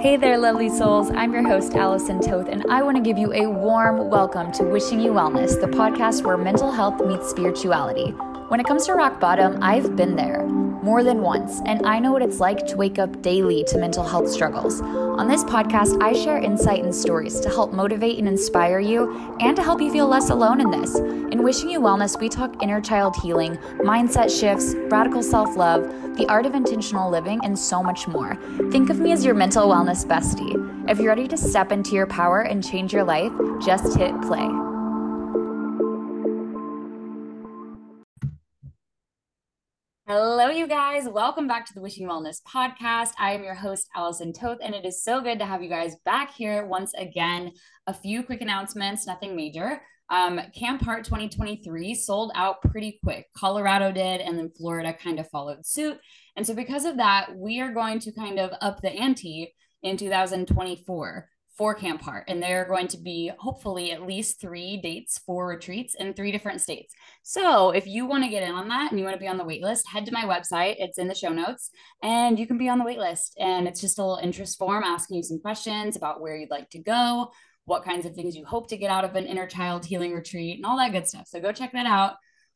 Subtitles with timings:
[0.00, 1.10] Hey there, lovely souls.
[1.10, 4.62] I'm your host, Allison Toth, and I want to give you a warm welcome to
[4.62, 8.12] Wishing You Wellness, the podcast where mental health meets spirituality.
[8.46, 10.46] When it comes to rock bottom, I've been there
[10.88, 14.02] more than once, and I know what it's like to wake up daily to mental
[14.02, 14.80] health struggles.
[14.80, 19.54] On this podcast, I share insight and stories to help motivate and inspire you and
[19.54, 20.96] to help you feel less alone in this.
[20.96, 25.82] In Wishing You Wellness, we talk inner child healing, mindset shifts, radical self love,
[26.16, 28.38] the art of intentional living, and so much more.
[28.70, 30.56] Think of me as your mental wellness bestie.
[30.88, 34.67] If you're ready to step into your power and change your life, just hit play.
[40.08, 41.06] Hello, you guys.
[41.06, 43.10] Welcome back to the Wishing Wellness podcast.
[43.18, 45.96] I am your host, Allison Toth, and it is so good to have you guys
[46.06, 47.52] back here once again.
[47.86, 49.82] A few quick announcements, nothing major.
[50.08, 53.26] Um, Camp Heart 2023 sold out pretty quick.
[53.36, 55.98] Colorado did, and then Florida kind of followed suit.
[56.36, 59.98] And so, because of that, we are going to kind of up the ante in
[59.98, 62.24] 2024 for Camp Heart.
[62.28, 66.30] And there are going to be hopefully at least three dates for retreats in three
[66.30, 66.94] different states.
[67.24, 69.38] So if you want to get in on that and you want to be on
[69.38, 70.76] the wait list, head to my website.
[70.78, 71.70] It's in the show notes
[72.02, 73.34] and you can be on the wait list.
[73.40, 76.70] And it's just a little interest form asking you some questions about where you'd like
[76.70, 77.32] to go,
[77.64, 80.56] what kinds of things you hope to get out of an inner child healing retreat,
[80.56, 81.26] and all that good stuff.
[81.26, 82.14] So go check that out.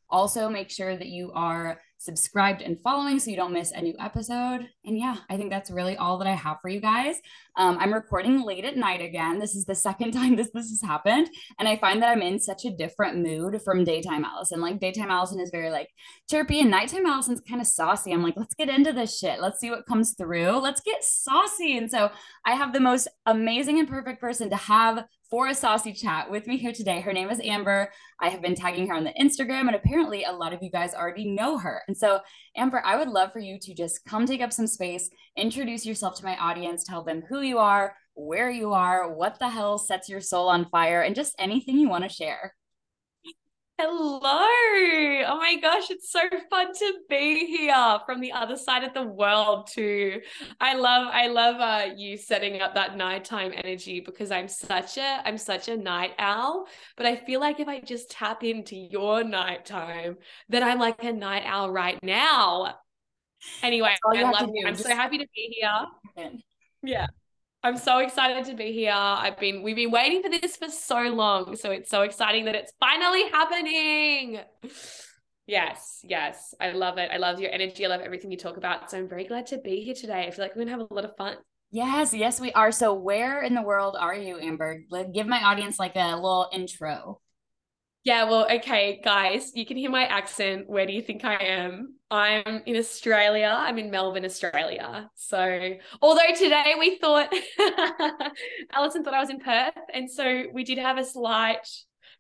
[0.09, 3.95] Also, make sure that you are subscribed and following so you don't miss a new
[4.01, 4.69] episode.
[4.85, 7.17] And yeah, I think that's really all that I have for you guys.
[7.57, 9.39] Um, I'm recording late at night again.
[9.39, 11.29] This is the second time this this has happened,
[11.59, 14.61] and I find that I'm in such a different mood from daytime Allison.
[14.61, 15.89] Like daytime Allison is very like
[16.29, 18.13] chirpy, and nighttime Allison's kind of saucy.
[18.13, 19.41] I'm like, let's get into this shit.
[19.41, 20.59] Let's see what comes through.
[20.59, 21.77] Let's get saucy.
[21.77, 22.11] And so
[22.45, 26.47] I have the most amazing and perfect person to have for a saucy chat with
[26.47, 27.01] me here today.
[27.01, 27.91] Her name is Amber.
[28.21, 30.93] I have been tagging her on the Instagram, and apparently a lot of you guys
[30.93, 31.81] already know her.
[31.89, 32.21] And so,
[32.55, 36.17] Amber, I would love for you to just come take up some space, introduce yourself
[36.17, 40.07] to my audience, tell them who you are, where you are, what the hell sets
[40.07, 42.55] your soul on fire, and just anything you want to share.
[43.79, 44.21] Hello.
[44.23, 49.03] Oh my gosh, it's so fun to be here from the other side of the
[49.03, 50.21] world too.
[50.61, 55.23] I love I love uh you setting up that nighttime energy because I'm such a
[55.25, 56.67] I'm such a night owl,
[56.97, 60.17] but I feel like if I just tap into your nighttime,
[60.49, 62.77] then I'm like a night owl right now.
[63.63, 64.67] Anyway, I love you.
[64.67, 64.87] I'm just...
[64.87, 66.31] so happy to be here.
[66.83, 67.07] Yeah.
[67.65, 68.93] I'm so excited to be here.
[68.93, 71.55] I've been we've been waiting for this for so long.
[71.55, 74.41] So it's so exciting that it's finally happening.
[75.47, 76.55] Yes, yes.
[76.61, 77.11] I love it.
[77.13, 77.85] I love your energy.
[77.85, 78.91] I love everything you talk about.
[78.91, 80.27] So I'm very glad to be here today.
[80.27, 81.37] I feel like we're gonna have a lot of fun.
[81.71, 82.73] Yes, yes, we are.
[82.73, 84.81] So where in the world are you, Amber?
[85.15, 87.21] Give my audience like a little intro.
[88.05, 90.69] Yeah, well, okay, guys, you can hear my accent.
[90.69, 91.95] Where do you think I am?
[92.11, 93.55] I'm in Australia.
[93.57, 95.09] I'm in Melbourne, Australia.
[95.15, 97.33] So, although today we thought
[98.73, 101.69] Allison thought I was in Perth, and so we did have a slight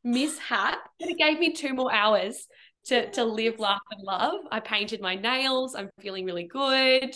[0.04, 2.46] mishap, but it gave me two more hours
[2.84, 4.40] to to live, laugh, and love.
[4.52, 5.74] I painted my nails.
[5.74, 7.12] I'm feeling really good.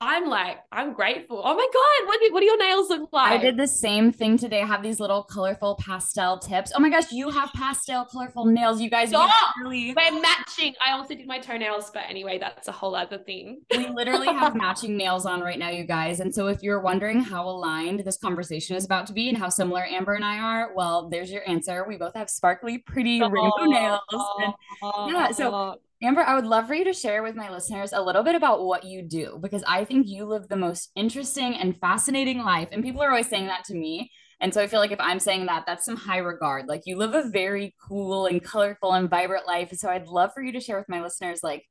[0.00, 1.40] I'm like, I'm grateful.
[1.44, 3.32] Oh my God, what do, what do your nails look like?
[3.32, 4.60] I did the same thing today.
[4.62, 6.72] I have these little colorful pastel tips.
[6.74, 8.80] Oh my gosh, you have pastel colorful nails.
[8.80, 9.12] You guys
[9.62, 10.74] really we're matching.
[10.84, 13.62] I also did my toenails, but anyway, that's a whole other thing.
[13.70, 16.18] we literally have matching nails on right now, you guys.
[16.18, 19.48] And so if you're wondering how aligned this conversation is about to be and how
[19.48, 21.84] similar Amber and I are, well, there's your answer.
[21.86, 24.00] We both have sparkly, pretty oh, rainbow nails.
[24.10, 28.02] And yeah, so Amber, I would love for you to share with my listeners a
[28.02, 31.80] little bit about what you do because I think you live the most interesting and
[31.80, 32.68] fascinating life.
[32.72, 34.10] And people are always saying that to me.
[34.40, 36.68] And so I feel like if I'm saying that, that's some high regard.
[36.68, 39.70] Like you live a very cool and colorful and vibrant life.
[39.72, 41.64] So I'd love for you to share with my listeners, like,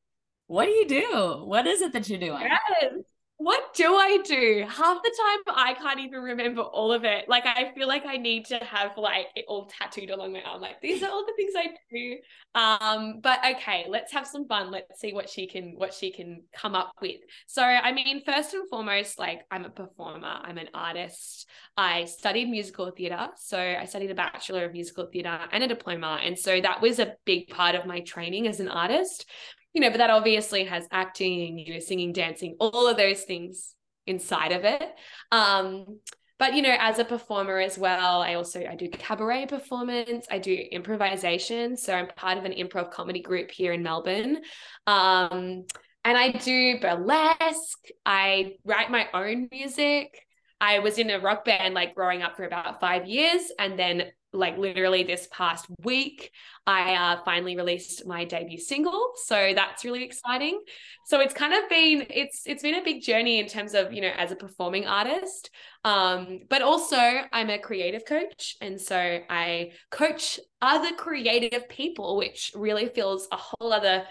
[0.47, 1.43] what do you do?
[1.45, 2.41] What is it that you're doing?
[2.41, 3.03] Yes
[3.43, 4.65] what do I do?
[4.69, 7.27] Half the time I can't even remember all of it.
[7.27, 10.61] Like I feel like I need to have like it all tattooed along my arm.
[10.61, 12.17] Like these are all the things I do.
[12.55, 14.71] Um, but okay, let's have some fun.
[14.71, 17.17] Let's see what she can what she can come up with.
[17.47, 21.49] So I mean, first and foremost, like I'm a performer, I'm an artist.
[21.75, 23.27] I studied musical theatre.
[23.35, 26.19] So I studied a bachelor of musical theatre and a diploma.
[26.23, 29.25] And so that was a big part of my training as an artist
[29.73, 33.75] you know, but that obviously has acting, you know, singing, dancing, all of those things
[34.05, 34.83] inside of it.
[35.31, 35.99] Um,
[36.39, 40.39] but you know, as a performer as well, I also I do cabaret performance, I
[40.39, 41.77] do improvisation.
[41.77, 44.41] So I'm part of an improv comedy group here in Melbourne.
[44.85, 45.65] Um,
[46.05, 50.25] and I do burlesque, I write my own music.
[50.63, 53.51] I was in a rock band like growing up for about five years.
[53.59, 56.31] And then like literally this past week
[56.65, 60.59] i uh, finally released my debut single so that's really exciting
[61.05, 64.01] so it's kind of been it's it's been a big journey in terms of you
[64.01, 65.51] know as a performing artist
[65.85, 66.97] um but also
[67.31, 68.97] i'm a creative coach and so
[69.29, 74.03] i coach other creative people which really feels a whole other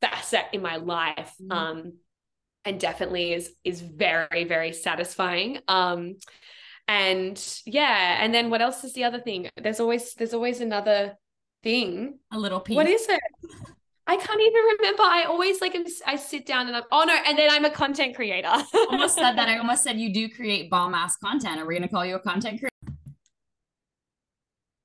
[0.00, 1.52] facet in my life mm-hmm.
[1.52, 1.92] um
[2.64, 6.16] and definitely is is very very satisfying um
[6.86, 11.16] and yeah and then what else is the other thing there's always there's always another
[11.62, 13.20] thing a little piece what is it
[14.10, 15.02] I can't even remember.
[15.02, 15.76] I always like
[16.06, 18.48] I sit down and I'm oh no, and then I'm a content creator.
[18.90, 19.48] almost said that.
[19.48, 21.60] I almost said you do create bomb ass content.
[21.60, 22.77] Are we gonna call you a content creator?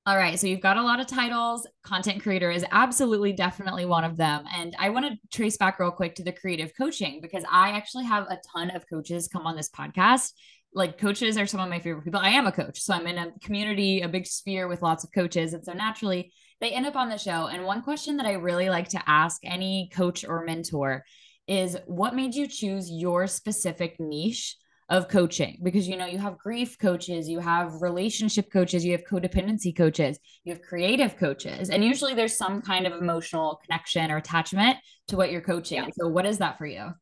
[0.06, 1.66] All right, so you've got a lot of titles.
[1.82, 4.44] Content creator is absolutely definitely one of them.
[4.54, 8.04] And I want to trace back real quick to the creative coaching because I actually
[8.04, 10.32] have a ton of coaches come on this podcast
[10.74, 12.20] like coaches are some of my favorite people.
[12.20, 12.80] I am a coach.
[12.80, 15.54] So I'm in a community, a big sphere with lots of coaches.
[15.54, 17.46] And so naturally they end up on the show.
[17.46, 21.04] And one question that I really like to ask any coach or mentor
[21.46, 24.56] is what made you choose your specific niche
[24.88, 25.58] of coaching?
[25.62, 30.18] Because you know, you have grief coaches, you have relationship coaches, you have codependency coaches,
[30.44, 31.70] you have creative coaches.
[31.70, 34.76] And usually there's some kind of emotional connection or attachment
[35.08, 35.78] to what you're coaching.
[35.78, 35.88] Yeah.
[35.98, 36.92] So what is that for you?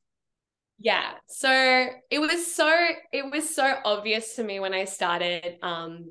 [0.83, 2.69] yeah so it was so
[3.13, 6.11] it was so obvious to me when i started um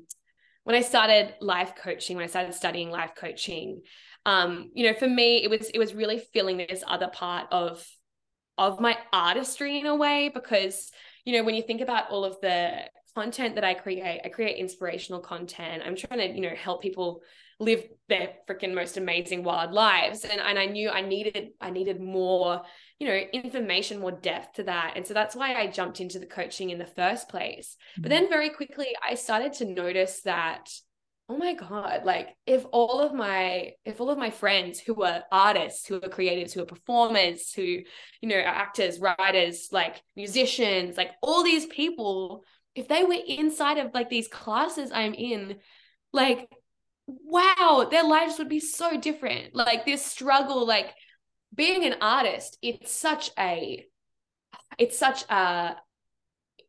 [0.64, 3.82] when i started life coaching when i started studying life coaching
[4.24, 7.86] um you know for me it was it was really filling this other part of
[8.56, 10.90] of my artistry in a way because
[11.24, 12.82] you know when you think about all of the
[13.14, 15.82] content that i create i create inspirational content.
[15.84, 17.22] I'm trying to you know help people
[17.62, 20.24] live their freaking most amazing wild lives.
[20.24, 22.62] And and I knew I needed I needed more
[22.98, 24.94] you know information more depth to that.
[24.96, 27.76] And so that's why I jumped into the coaching in the first place.
[27.92, 28.02] Mm-hmm.
[28.02, 30.68] but then very quickly I started to notice that
[31.32, 35.22] oh my god like if all of my if all of my friends who are
[35.32, 40.96] artists who are creatives who are performers who you know are actors writers like musicians
[40.96, 42.44] like all these people
[42.74, 45.56] if they were inside of like these classes I'm in
[46.12, 46.48] like
[47.06, 49.54] wow, their lives would be so different.
[49.54, 50.92] Like this struggle, like
[51.54, 53.84] being an artist, it's such a,
[54.78, 55.76] it's such a,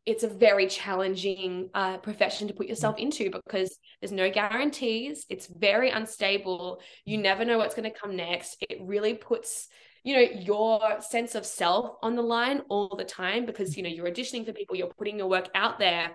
[0.05, 2.69] it's a very challenging uh, profession to put mm.
[2.69, 5.25] yourself into because there's no guarantees.
[5.29, 6.81] It's very unstable.
[7.05, 7.23] You mm.
[7.23, 8.57] never know what's going to come next.
[8.69, 9.67] It really puts,
[10.03, 13.77] you know, your sense of self on the line all the time because, mm.
[13.77, 16.11] you know, you're auditioning for people, you're putting your work out there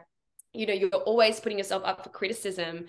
[0.54, 2.86] you know you're always putting yourself up for criticism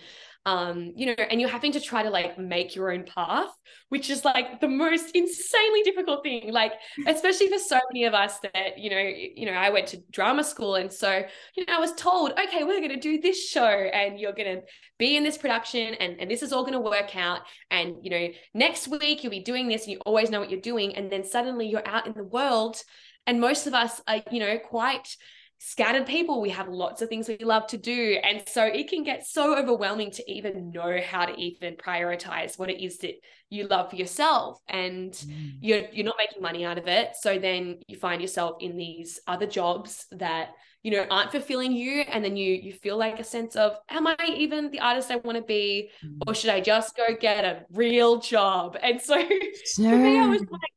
[0.49, 3.49] um you know and you're having to try to like make your own path
[3.89, 6.51] which is like the most insanely difficult thing.
[6.51, 6.73] Like
[7.07, 10.43] especially for so many of us that you know you know I went to drama
[10.43, 11.23] school and so
[11.55, 14.57] you know I was told okay we're going to do this show and you're going
[14.57, 14.61] to
[14.97, 17.41] be in this production and and this is all going to work out
[17.71, 20.61] and you know next week you'll be doing this and you always know what you're
[20.61, 20.95] doing.
[20.95, 22.77] And then suddenly you're out in the world
[23.25, 25.15] and most of us are you know quite
[25.61, 29.03] scattered people we have lots of things we love to do and so it can
[29.03, 33.13] get so overwhelming to even know how to even prioritize what it is that
[33.49, 35.51] you love for yourself and mm.
[35.59, 39.19] you're you're not making money out of it so then you find yourself in these
[39.27, 40.51] other jobs that
[40.81, 44.07] you know aren't fulfilling you and then you you feel like a sense of am
[44.07, 46.17] i even the artist i want to be mm.
[46.25, 49.89] or should i just go get a real job and so sure.
[49.89, 50.71] for me i was like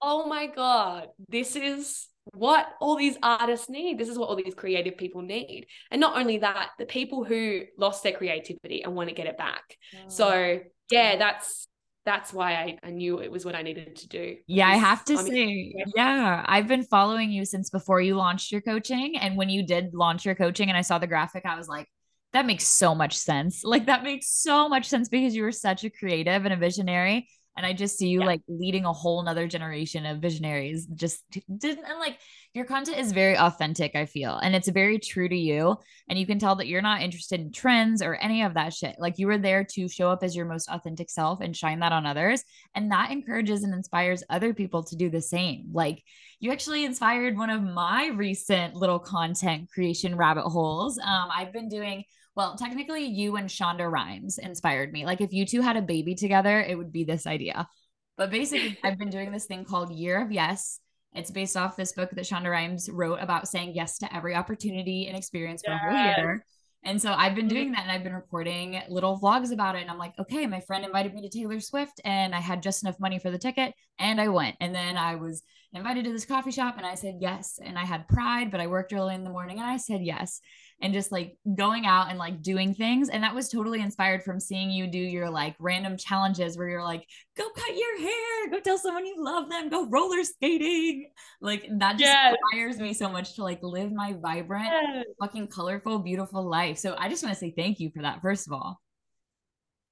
[0.00, 3.98] oh my god this is what all these artists need.
[3.98, 5.66] This is what all these creative people need.
[5.90, 9.36] And not only that, the people who lost their creativity and want to get it
[9.36, 9.62] back.
[9.94, 10.08] Oh.
[10.08, 10.60] So
[10.90, 11.66] yeah, that's
[12.04, 14.36] that's why I, I knew it was what I needed to do.
[14.46, 18.50] Yeah, I have to I say, yeah, I've been following you since before you launched
[18.50, 19.16] your coaching.
[19.16, 21.88] And when you did launch your coaching and I saw the graphic, I was like,
[22.32, 23.62] that makes so much sense.
[23.62, 27.28] Like that makes so much sense because you were such a creative and a visionary
[27.56, 28.26] and i just see you yeah.
[28.26, 32.18] like leading a whole nother generation of visionaries just didn't and like
[32.54, 35.76] your content is very authentic i feel and it's very true to you.
[36.08, 38.96] And you can tell that you're not interested in trends or any of that shit.
[38.98, 41.92] Like you were there to show up as your most authentic self and shine that
[41.92, 42.42] on others.
[42.74, 45.68] And that encourages and inspires other people to do the same.
[45.72, 46.02] Like
[46.40, 50.98] you actually inspired one of my recent little content creation rabbit holes.
[50.98, 52.04] Um, i've been doing
[52.34, 55.04] well, technically, you and Shonda Rhimes inspired me.
[55.04, 57.68] Like, if you two had a baby together, it would be this idea.
[58.16, 60.80] But basically, I've been doing this thing called Year of Yes.
[61.14, 65.08] It's based off this book that Shonda Rhimes wrote about saying yes to every opportunity
[65.08, 65.80] and experience for yes.
[65.82, 66.44] a whole year.
[66.84, 67.74] And so I've been doing mm-hmm.
[67.74, 69.82] that and I've been recording little vlogs about it.
[69.82, 72.82] And I'm like, okay, my friend invited me to Taylor Swift and I had just
[72.82, 74.56] enough money for the ticket and I went.
[74.60, 77.60] And then I was invited to this coffee shop and I said yes.
[77.62, 80.40] And I had pride, but I worked early in the morning and I said yes.
[80.82, 83.08] And just like going out and like doing things.
[83.08, 86.82] And that was totally inspired from seeing you do your like random challenges where you're
[86.82, 91.10] like, go cut your hair, go tell someone you love them, go roller skating.
[91.40, 92.34] Like that just yes.
[92.52, 95.04] inspires me so much to like live my vibrant, yes.
[95.20, 96.78] fucking colorful, beautiful life.
[96.78, 98.80] So I just want to say thank you for that, first of all.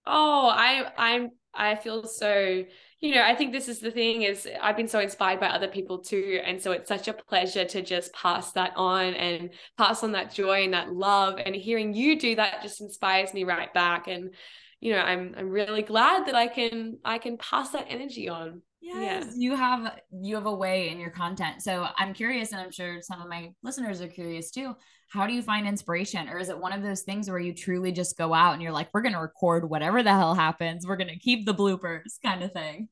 [0.06, 2.64] Oh, I I'm I feel so
[3.00, 5.68] you know, I think this is the thing is I've been so inspired by other
[5.68, 6.40] people too.
[6.44, 10.34] And so it's such a pleasure to just pass that on and pass on that
[10.34, 11.40] joy and that love.
[11.44, 14.06] And hearing you do that just inspires me right back.
[14.06, 14.34] And,
[14.80, 18.60] you know, I'm I'm really glad that I can I can pass that energy on.
[18.82, 19.32] Yes, yeah.
[19.34, 21.62] you have you have a way in your content.
[21.62, 24.74] So I'm curious, and I'm sure some of my listeners are curious too.
[25.10, 27.92] How do you find inspiration, or is it one of those things where you truly
[27.92, 30.86] just go out and you're like, "We're going to record whatever the hell happens.
[30.86, 32.88] We're going to keep the bloopers," kind of thing?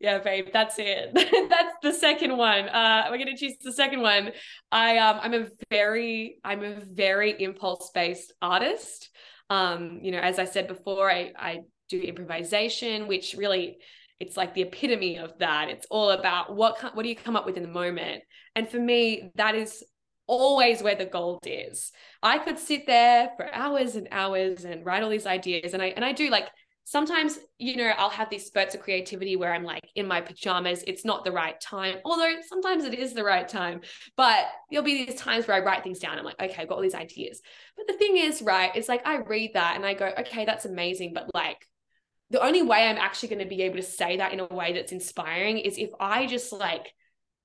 [0.00, 1.10] Yeah, babe, that's it.
[1.14, 2.68] that's the second one.
[2.68, 4.32] Uh, we're gonna choose the second one.
[4.72, 9.10] I um, I'm a very, I'm a very impulse based artist.
[9.48, 13.78] Um, you know, as I said before, I I do improvisation, which really
[14.18, 17.44] it's like the epitome of that it's all about what what do you come up
[17.44, 18.22] with in the moment
[18.54, 19.82] and for me that is
[20.26, 21.92] always where the gold is.
[22.22, 25.86] I could sit there for hours and hours and write all these ideas and i
[25.86, 26.48] and i do like
[26.84, 30.82] sometimes you know i'll have these spurts of creativity where i'm like in my pajamas
[30.86, 33.80] it's not the right time although sometimes it is the right time
[34.16, 36.74] but there'll be these times where i write things down i'm like okay i've got
[36.74, 37.40] all these ideas.
[37.76, 40.64] But the thing is right it's like i read that and i go okay that's
[40.64, 41.66] amazing but like
[42.32, 44.72] the only way I'm actually going to be able to say that in a way
[44.72, 46.94] that's inspiring is if I just like,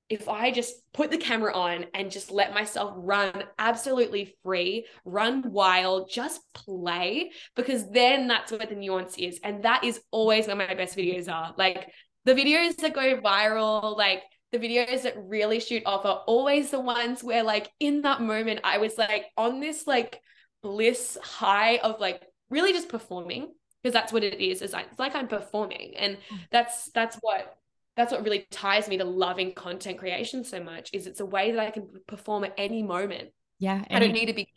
[0.09, 5.51] if I just put the camera on and just let myself run absolutely free, run
[5.51, 9.39] wild, just play, because then that's where the nuance is.
[9.43, 11.53] And that is always where my best videos are.
[11.57, 11.91] Like
[12.23, 16.79] the videos that go viral, like the videos that really shoot off are always the
[16.79, 20.21] ones where, like, in that moment, I was like on this like
[20.63, 23.51] bliss high of like really just performing
[23.83, 24.61] because that's what it is.
[24.61, 26.39] It's like, it's like I'm performing, and mm.
[26.49, 27.57] that's that's what
[27.97, 30.91] that's what really ties me to loving content creation so much.
[30.93, 33.29] Is it's a way that I can perform at any moment.
[33.59, 34.47] Yeah, I don't need to be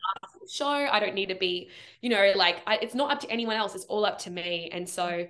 [0.49, 0.67] show.
[0.67, 1.71] I don't need to be,
[2.03, 3.75] you know, like I, it's not up to anyone else.
[3.75, 5.27] It's all up to me, and so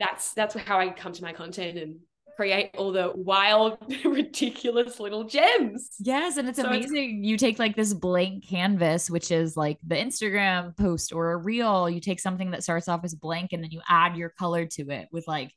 [0.00, 1.96] that's that's how I come to my content and
[2.36, 5.90] create all the wild, ridiculous little gems.
[6.00, 6.36] Yes.
[6.36, 6.96] And it's so amazing.
[6.96, 11.36] It's- you take like this blank canvas, which is like the Instagram post or a
[11.36, 11.88] reel.
[11.88, 14.90] You take something that starts off as blank and then you add your color to
[14.90, 15.52] it with like.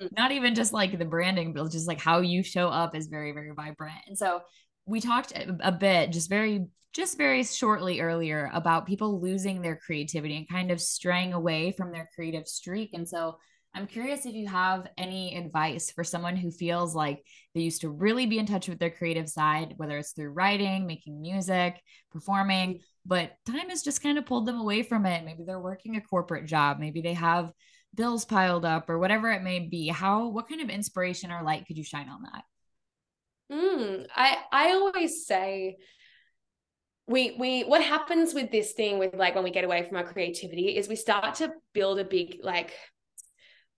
[0.00, 0.16] Mm.
[0.16, 3.32] not even just like the branding, but just like how you show up is very,
[3.32, 3.98] very vibrant.
[4.06, 4.42] And so
[4.86, 9.76] we talked a, a bit, just very just very shortly earlier about people losing their
[9.76, 12.90] creativity and kind of straying away from their creative streak.
[12.94, 13.36] And so
[13.74, 17.22] I'm curious if you have any advice for someone who feels like
[17.54, 20.86] they used to really be in touch with their creative side, whether it's through writing,
[20.86, 25.24] making music, performing, but time has just kind of pulled them away from it.
[25.24, 27.52] Maybe they're working a corporate job, maybe they have
[27.94, 29.88] bills piled up or whatever it may be.
[29.88, 32.44] How what kind of inspiration or light could you shine on that?
[33.52, 35.76] Mm, I I always say
[37.06, 40.04] we we what happens with this thing with like when we get away from our
[40.04, 42.74] creativity is we start to build a big like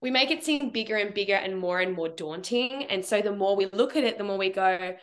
[0.01, 2.85] we make it seem bigger and bigger and more and more daunting.
[2.85, 4.95] And so the more we look at it, the more we go,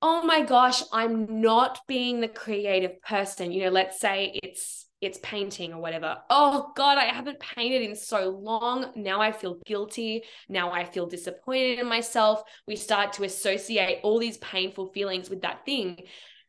[0.00, 3.52] oh my gosh, I'm not being the creative person.
[3.52, 6.18] You know, let's say it's it's painting or whatever.
[6.28, 8.92] Oh God, I haven't painted in so long.
[8.96, 10.24] Now I feel guilty.
[10.48, 12.42] Now I feel disappointed in myself.
[12.66, 16.04] We start to associate all these painful feelings with that thing.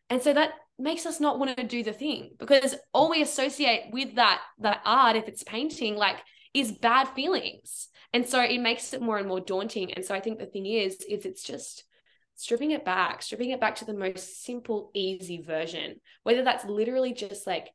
[0.10, 3.92] And so that makes us not want to do the thing because all we associate
[3.92, 6.18] with that that art if it's painting like
[6.54, 7.88] is bad feelings.
[8.14, 9.94] And so it makes it more and more daunting.
[9.94, 11.86] And so I think the thing is, is it's just
[12.36, 15.96] stripping it back, stripping it back to the most simple, easy version.
[16.24, 17.70] Whether that's literally just like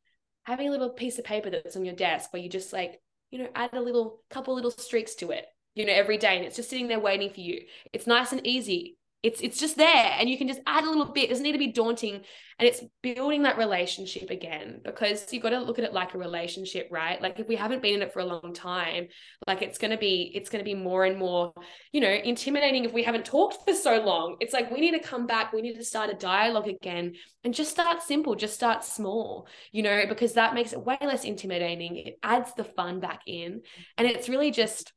[0.46, 3.00] having a little piece of paper that's on your desk where you just like,
[3.30, 6.46] you know, add a little couple little streaks to it, you know, every day and
[6.46, 7.62] it's just sitting there waiting for you.
[7.92, 8.96] It's nice and easy
[9.26, 11.24] it's it's just there and you can just add a little bit.
[11.24, 12.22] It doesn't need to be daunting.
[12.58, 16.18] And it's building that relationship again because you've got to look at it like a
[16.18, 17.20] relationship right?
[17.20, 19.08] Like if we haven't been in it for a long time
[19.46, 21.52] like it's to be it's to be more and more
[21.92, 24.36] you know intimidating if we haven't talked for so long.
[24.40, 25.52] It's like we need to come back.
[25.52, 29.82] We need to start a dialogue again and just start simple just start small you
[29.82, 31.96] know because that makes it way less intimidating.
[31.96, 33.62] It adds the fun back in.
[33.98, 34.92] And it's really just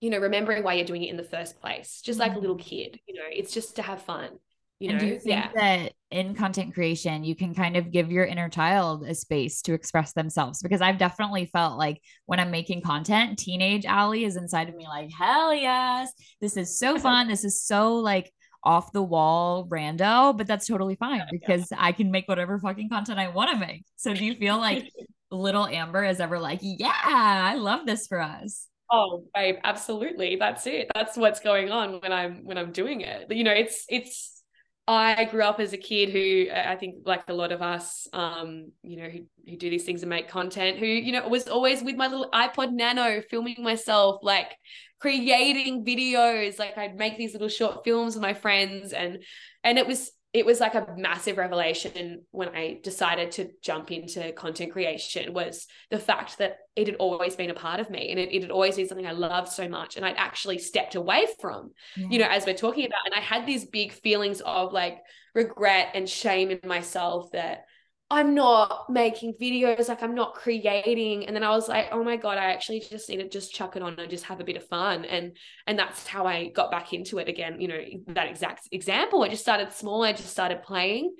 [0.00, 2.56] you know, remembering why you're doing it in the first place, just like a little
[2.56, 2.68] mm-hmm.
[2.68, 4.30] kid, you know, it's just to have fun.
[4.78, 5.50] You and know, do you think yeah.
[5.54, 9.72] that in content creation, you can kind of give your inner child a space to
[9.72, 10.62] express themselves?
[10.62, 14.86] Because I've definitely felt like when I'm making content, teenage Allie is inside of me
[14.86, 17.26] like, hell yes, this is so fun.
[17.26, 22.12] this is so like off the wall rando, but that's totally fine because I can
[22.12, 23.84] make whatever fucking content I want to make.
[23.96, 24.92] So do you feel like
[25.32, 28.68] little Amber is ever like, yeah, I love this for us?
[28.90, 30.36] Oh, babe, absolutely.
[30.36, 30.90] That's it.
[30.94, 33.30] That's what's going on when I'm when I'm doing it.
[33.30, 34.42] You know, it's it's
[34.86, 38.72] I grew up as a kid who I think like a lot of us um
[38.82, 41.82] you know who, who do these things and make content who you know was always
[41.82, 44.56] with my little iPod nano filming myself like
[44.98, 49.18] creating videos like I'd make these little short films with my friends and
[49.62, 54.32] and it was it was like a massive revelation when I decided to jump into
[54.32, 58.20] content creation was the fact that it had always been a part of me and
[58.20, 61.26] it, it had always been something I loved so much and I'd actually stepped away
[61.40, 62.06] from, yeah.
[62.10, 63.00] you know, as we're talking about.
[63.04, 64.98] And I had these big feelings of like
[65.34, 67.64] regret and shame in myself that
[68.10, 71.26] I'm not making videos, like I'm not creating.
[71.26, 73.76] And then I was like, oh my God, I actually just need to just chuck
[73.76, 75.04] it on and just have a bit of fun.
[75.04, 75.36] And
[75.66, 77.60] and that's how I got back into it again.
[77.60, 79.22] You know, that exact example.
[79.22, 81.14] I just started small, I just started playing.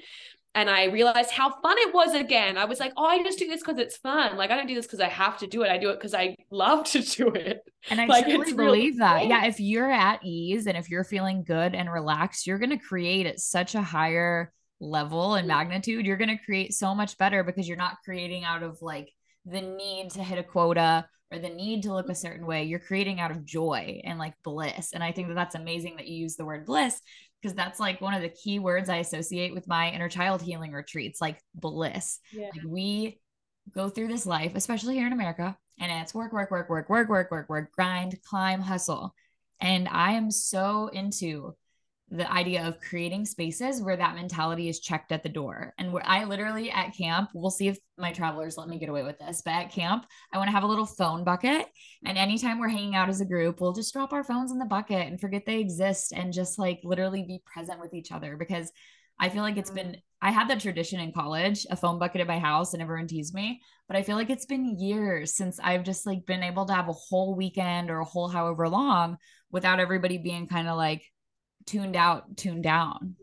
[0.54, 2.56] And I realized how fun it was again.
[2.56, 4.36] I was like, oh, I just do this because it's fun.
[4.38, 5.70] Like I don't do this because I have to do it.
[5.70, 7.60] I do it because I love to do it.
[7.90, 9.26] And I like, truly believe really that.
[9.26, 9.44] Yeah.
[9.44, 13.38] If you're at ease and if you're feeling good and relaxed, you're gonna create at
[13.38, 15.58] such a higher level and mm-hmm.
[15.58, 19.12] magnitude, you're going to create so much better because you're not creating out of like
[19.44, 22.16] the need to hit a quota or the need to look a mm-hmm.
[22.16, 22.64] certain way.
[22.64, 24.92] You're creating out of joy and like bliss.
[24.92, 27.00] And I think that that's amazing that you use the word bliss
[27.40, 30.72] because that's like one of the key words I associate with my inner child healing
[30.72, 32.18] retreats, like bliss.
[32.32, 32.48] Yeah.
[32.52, 33.20] Like we
[33.74, 37.08] go through this life, especially here in America, and it's work, work, work, work, work,
[37.08, 39.14] work, work, work, grind, climb, hustle.
[39.60, 41.54] And I am so into
[42.10, 45.74] the idea of creating spaces where that mentality is checked at the door.
[45.78, 49.02] And where I literally at camp, we'll see if my travelers let me get away
[49.02, 51.66] with this, but at camp, I want to have a little phone bucket.
[52.06, 54.64] And anytime we're hanging out as a group, we'll just drop our phones in the
[54.64, 58.72] bucket and forget they exist and just like literally be present with each other because
[59.20, 59.92] I feel like it's mm-hmm.
[59.92, 63.06] been, I had that tradition in college, a phone bucket at my house, and everyone
[63.06, 63.60] teased me.
[63.86, 66.88] But I feel like it's been years since I've just like been able to have
[66.88, 69.18] a whole weekend or a whole however long
[69.50, 71.02] without everybody being kind of like,
[71.68, 73.16] tuned out, tuned down.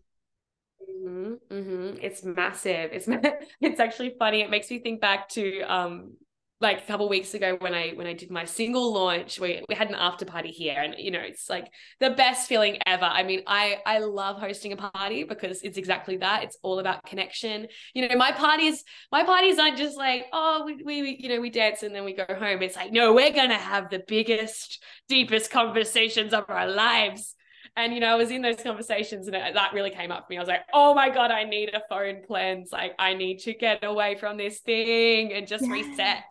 [0.82, 1.98] Mm-hmm, mm-hmm.
[2.02, 2.92] It's massive.
[2.94, 3.08] It's
[3.62, 4.42] it's actually funny.
[4.42, 6.14] It makes me think back to um
[6.62, 9.76] like a couple weeks ago when I when I did my single launch, we, we
[9.76, 11.68] had an after party here, and you know it's like
[12.00, 13.04] the best feeling ever.
[13.04, 16.44] I mean, I I love hosting a party because it's exactly that.
[16.44, 17.68] It's all about connection.
[17.94, 21.50] You know, my parties my parties aren't just like oh we we you know we
[21.50, 22.62] dance and then we go home.
[22.62, 27.35] It's like no, we're gonna have the biggest, deepest conversations of our lives
[27.76, 30.32] and, you know, I was in those conversations and it, that really came up for
[30.32, 30.38] me.
[30.38, 32.72] I was like, oh my God, I need a phone cleanse.
[32.72, 35.74] Like, I need to get away from this thing and just yeah.
[35.74, 36.24] reset.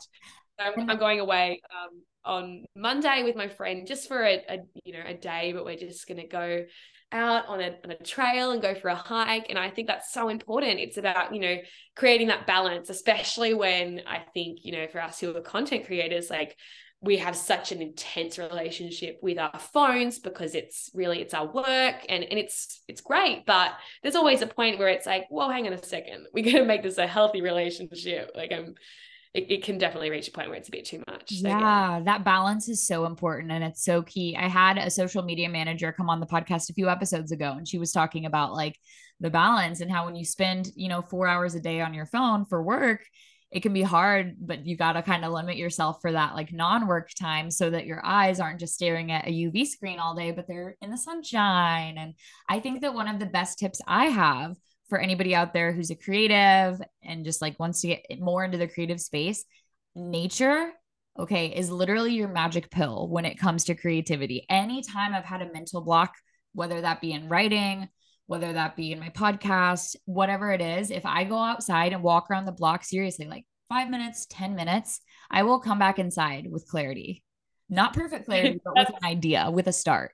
[0.59, 4.59] So I'm, I'm, going away um, on Monday with my friend just for a, a,
[4.85, 6.64] you know, a day, but we're just going to go
[7.12, 9.46] out on a, on a trail and go for a hike.
[9.50, 10.80] And I think that's so important.
[10.80, 11.59] It's about, you know,
[11.94, 16.30] creating that balance, especially when I think, you know, for us who are content creators,
[16.30, 16.57] like
[17.04, 21.96] we have such an intense relationship with our phones because it's really it's our work
[22.08, 25.66] and, and it's it's great but there's always a point where it's like well hang
[25.66, 28.30] on a second we're going to make this a healthy relationship.
[28.34, 28.74] Like i'm
[29.34, 31.58] it, it can definitely reach a point where it's a bit too much so, yeah,
[31.58, 34.36] yeah that balance is so important and it's so key.
[34.38, 37.66] I had a social media manager come on the podcast a few episodes ago and
[37.66, 38.78] she was talking about like
[39.20, 42.06] the balance and how when you spend you know four hours a day on your
[42.06, 43.04] phone for work
[43.54, 46.52] it can be hard, but you got to kind of limit yourself for that like
[46.52, 50.16] non work time so that your eyes aren't just staring at a UV screen all
[50.16, 51.96] day, but they're in the sunshine.
[51.96, 52.14] And
[52.48, 54.56] I think that one of the best tips I have
[54.88, 58.58] for anybody out there who's a creative and just like wants to get more into
[58.58, 59.44] the creative space,
[59.94, 60.72] nature
[61.16, 64.44] okay, is literally your magic pill when it comes to creativity.
[64.50, 66.12] Anytime I've had a mental block,
[66.54, 67.88] whether that be in writing,
[68.26, 72.30] whether that be in my podcast, whatever it is, if I go outside and walk
[72.30, 76.68] around the block seriously, like five minutes, 10 minutes, I will come back inside with
[76.68, 77.22] clarity.
[77.68, 80.12] Not perfect clarity, but with an idea, with a start.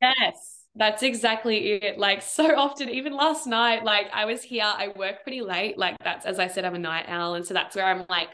[0.00, 0.56] Yes.
[0.76, 1.98] That's exactly it.
[1.98, 5.76] Like so often, even last night, like I was here, I work pretty late.
[5.76, 7.34] Like that's as I said, I'm a night owl.
[7.34, 8.28] And so that's where I'm like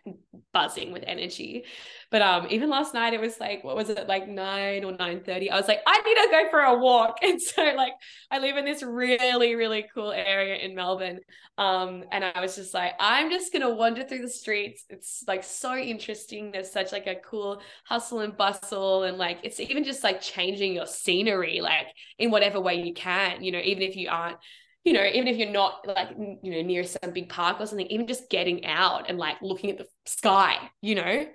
[0.53, 1.65] buzzing with energy.
[2.11, 5.23] But um, even last night it was like, what was it, like nine or nine
[5.25, 5.51] thirty?
[5.51, 7.19] I was like, I need to go for a walk.
[7.27, 7.93] And so like
[8.31, 11.21] I live in this really, really cool area in Melbourne.
[11.59, 14.85] Um, and I was just like, I'm just gonna wander through the streets.
[14.89, 16.53] It's like so interesting.
[16.53, 20.75] There's such like a cool hustle and bustle, and like it's even just like changing
[20.75, 21.87] your scenery, like
[22.19, 24.39] in whatever way you can, you know, even if you aren't
[24.87, 27.89] you know, even if you're not like, you know, near some big park or something,
[27.89, 31.27] even just getting out and like looking at the sky, you know,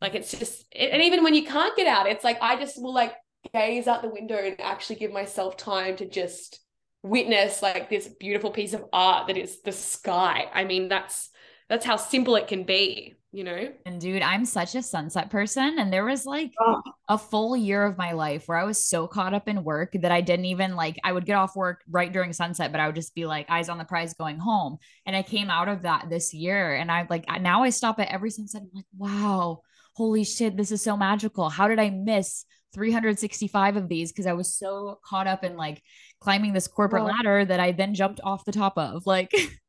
[0.00, 2.94] like it's just, and even when you can't get out, it's like I just will
[2.94, 3.14] like
[3.52, 6.60] gaze out the window and actually give myself time to just
[7.02, 10.46] witness like this beautiful piece of art that is the sky.
[10.52, 11.30] I mean, that's
[11.68, 13.72] that's how simple it can be, you know?
[13.86, 15.78] And dude, I'm such a sunset person.
[15.78, 16.82] And there was like oh.
[17.08, 20.10] a full year of my life where I was so caught up in work that
[20.10, 22.96] I didn't even like, I would get off work right during sunset, but I would
[22.96, 24.78] just be like eyes on the prize going home.
[25.06, 26.74] And I came out of that this year.
[26.74, 28.62] And I like, now I stop at every sunset.
[28.62, 29.60] I'm like, wow,
[30.00, 31.50] holy shit, this is so magical.
[31.50, 34.10] How did I miss 365 of these?
[34.10, 35.82] Because I was so caught up in like
[36.22, 39.04] climbing this corporate ladder that I then jumped off the top of.
[39.04, 39.30] Like,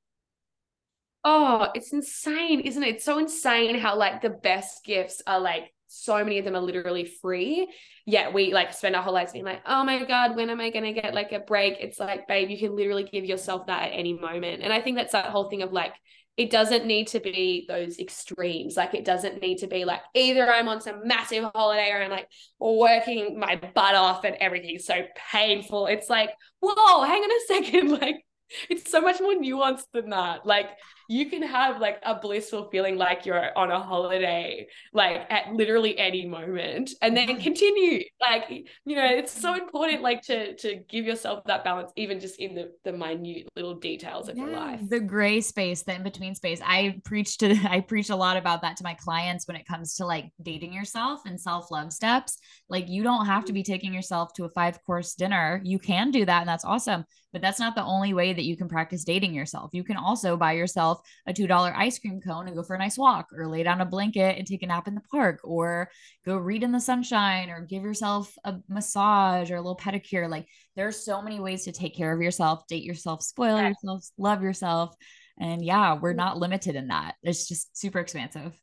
[1.25, 2.95] Oh, it's insane, isn't it?
[2.95, 6.61] It's so insane how like the best gifts are like so many of them are
[6.61, 7.67] literally free.
[8.05, 10.69] Yet we like spend our whole lives being like, oh my God, when am I
[10.69, 11.75] gonna get like a break?
[11.81, 14.63] It's like, babe, you can literally give yourself that at any moment.
[14.63, 15.93] And I think that's that whole thing of like,
[16.37, 18.77] it doesn't need to be those extremes.
[18.77, 22.11] Like it doesn't need to be like either I'm on some massive holiday or I'm
[22.11, 22.27] like
[22.59, 25.87] working my butt off and everything's so painful.
[25.87, 27.91] It's like, whoa, hang on a second.
[27.91, 28.25] Like
[28.69, 30.45] it's so much more nuanced than that.
[30.45, 30.69] Like
[31.11, 35.97] you can have like a blissful feeling like you're on a holiday, like at literally
[35.97, 37.41] any moment, and then mm-hmm.
[37.41, 38.01] continue.
[38.21, 42.39] Like, you know, it's so important like to to give yourself that balance, even just
[42.39, 44.79] in the the minute little details of yeah, your life.
[44.87, 46.61] The gray space, the in-between space.
[46.63, 49.95] I preach to I preach a lot about that to my clients when it comes
[49.95, 52.37] to like dating yourself and self-love steps.
[52.69, 53.55] Like you don't have to mm-hmm.
[53.55, 55.59] be taking yourself to a five-course dinner.
[55.65, 57.03] You can do that, and that's awesome.
[57.33, 59.71] But that's not the only way that you can practice dating yourself.
[59.73, 62.97] You can also buy yourself a $2 ice cream cone and go for a nice
[62.97, 65.89] walk or lay down a blanket and take a nap in the park or
[66.25, 70.29] go read in the sunshine or give yourself a massage or a little pedicure.
[70.29, 74.41] Like there's so many ways to take care of yourself, date yourself, spoil yourself, love
[74.41, 74.95] yourself.
[75.39, 76.17] And yeah, we're mm-hmm.
[76.17, 77.15] not limited in that.
[77.23, 78.53] It's just super expansive.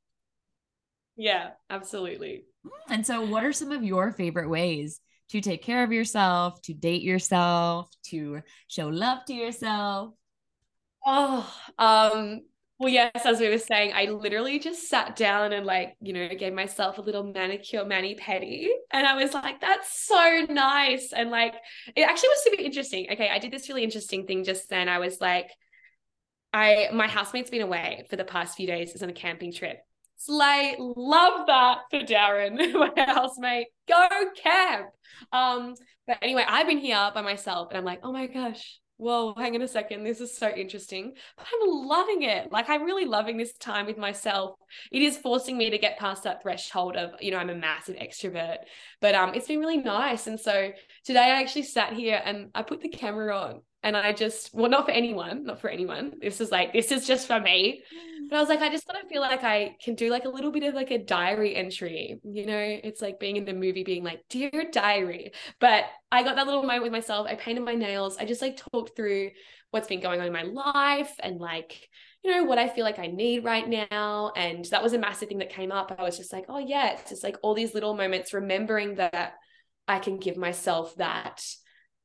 [1.17, 2.45] Yeah, absolutely.
[2.65, 6.63] Mm, and so, what are some of your favorite ways to take care of yourself,
[6.63, 10.15] to date yourself, to show love to yourself?
[11.07, 12.43] Oh, um,
[12.79, 16.29] well, yes, as we were saying, I literally just sat down and like, you know,
[16.29, 18.69] gave myself a little manicure, mani pedi.
[18.93, 21.13] And I was like, that's so nice.
[21.13, 21.55] And like,
[21.97, 23.09] it actually was super interesting.
[23.13, 23.29] Okay.
[23.29, 24.89] I did this really interesting thing just then.
[24.89, 25.51] I was like,
[26.53, 28.95] I, my housemate's been away for the past few days.
[28.95, 29.79] Is on a camping trip.
[30.17, 33.67] Slay, love that for Darren, my housemate.
[33.89, 34.87] Go camp.
[35.33, 35.75] Um,
[36.07, 39.55] but anyway, I've been here by myself and I'm like, oh my gosh, whoa, hang
[39.55, 41.15] on a second, this is so interesting.
[41.37, 42.53] But I'm loving it.
[42.53, 44.57] Like, I'm really loving this time with myself.
[44.93, 47.97] It is forcing me to get past that threshold of, you know, I'm a massive
[47.97, 48.59] extrovert,
[49.01, 50.27] but um, it's been really nice.
[50.27, 50.73] And so
[51.05, 54.71] today I actually sat here and I put the camera on and I just, well,
[54.71, 56.15] not for anyone, not for anyone.
[56.21, 57.83] This is like, this is just for me.
[58.29, 60.29] But I was like, I just want to feel like I can do like a
[60.29, 62.21] little bit of like a diary entry.
[62.23, 65.33] You know, it's like being in the movie, being like, dear diary.
[65.61, 67.27] But I got that little moment with myself.
[67.27, 68.19] I painted my nails.
[68.19, 69.31] I just like talked through
[69.71, 71.89] what's been going on in my life and like,
[72.23, 74.33] you know, what I feel like I need right now.
[74.37, 75.95] And that was a massive thing that came up.
[75.97, 79.35] I was just like, oh, yeah, it's just like all these little moments, remembering that
[79.87, 81.43] I can give myself that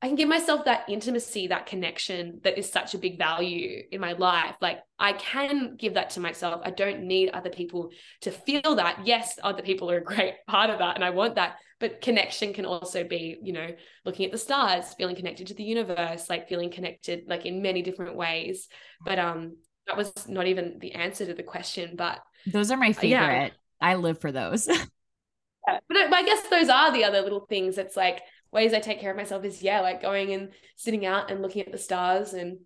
[0.04, 4.02] I can give myself that intimacy, that connection that is such a big value in
[4.02, 4.54] my life.
[4.60, 6.62] Like I can give that to myself.
[6.66, 9.08] I don't need other people to feel that.
[9.08, 11.56] Yes, other people are a great part of that and I want that.
[11.80, 13.70] But connection can also be, you know,
[14.04, 17.82] looking at the stars, feeling connected to the universe, like feeling connected like in many
[17.82, 18.68] different ways.
[19.06, 19.56] But um
[19.88, 23.10] that was not even the answer to the question, but those are my favorite.
[23.10, 23.50] Yeah.
[23.80, 24.68] I live for those.
[24.68, 25.80] yeah.
[25.88, 27.78] But I guess those are the other little things.
[27.78, 28.20] It's like
[28.54, 31.64] ways I take care of myself is yeah, like going and sitting out and looking
[31.64, 32.60] at the stars and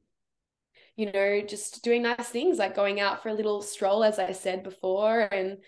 [0.96, 4.32] you know, just doing nice things like going out for a little stroll as I
[4.32, 5.60] said before and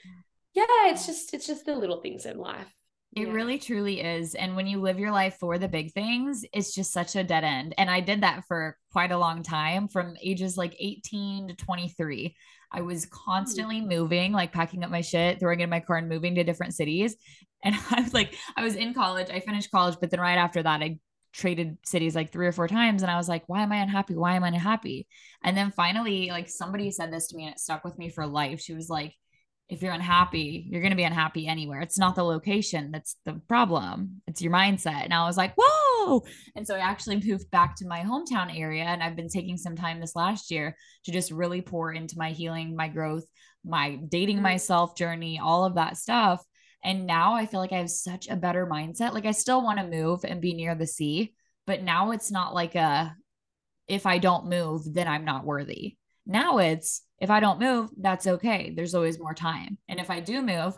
[0.54, 2.74] yeah, it's just it's just the little things in life.
[3.16, 3.34] It yeah.
[3.34, 4.36] really truly is.
[4.36, 7.44] And when you live your life for the big things, it's just such a dead
[7.44, 7.74] end.
[7.78, 12.36] And I did that for quite a long time from ages like 18 to 23.
[12.72, 13.10] I was hmm.
[13.12, 16.44] constantly moving, like packing up my shit, throwing it in my car and moving to
[16.44, 17.16] different cities.
[17.64, 20.64] And I was like, I was in college, I finished college, but then right after
[20.64, 21.00] that, I
[21.32, 23.02] traded cities like three or four times.
[23.02, 24.16] And I was like, why am I unhappy?
[24.16, 25.08] Why am I unhappy?
[25.44, 28.26] And then finally, like somebody said this to me and it stuck with me for
[28.26, 28.60] life.
[28.60, 29.14] She was like,
[29.70, 31.82] if you're unhappy, you're going to be unhappy anywhere.
[31.82, 35.04] It's not the location that's the problem, it's your mindset.
[35.04, 36.24] And I was like, whoa.
[36.56, 38.84] And so I actually moved back to my hometown area.
[38.84, 42.32] And I've been taking some time this last year to just really pour into my
[42.32, 43.26] healing, my growth,
[43.64, 44.44] my dating mm-hmm.
[44.44, 46.44] myself journey, all of that stuff.
[46.84, 49.14] And now I feel like I have such a better mindset.
[49.14, 51.34] Like I still want to move and be near the sea,
[51.68, 53.16] but now it's not like a,
[53.88, 55.98] if I don't move, then I'm not worthy.
[56.26, 58.72] Now it's, if I don't move, that's okay.
[58.76, 59.78] There's always more time.
[59.90, 60.74] And if I do move,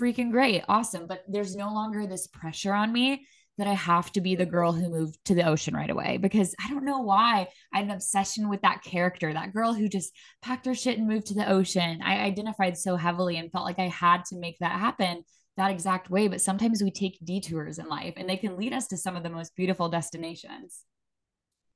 [0.00, 1.06] freaking great, awesome.
[1.06, 3.26] But there's no longer this pressure on me
[3.58, 6.54] that I have to be the girl who moved to the ocean right away because
[6.64, 10.12] I don't know why I had an obsession with that character, that girl who just
[10.42, 12.00] packed her shit and moved to the ocean.
[12.02, 15.22] I identified so heavily and felt like I had to make that happen
[15.56, 16.26] that exact way.
[16.26, 19.22] But sometimes we take detours in life and they can lead us to some of
[19.22, 20.84] the most beautiful destinations.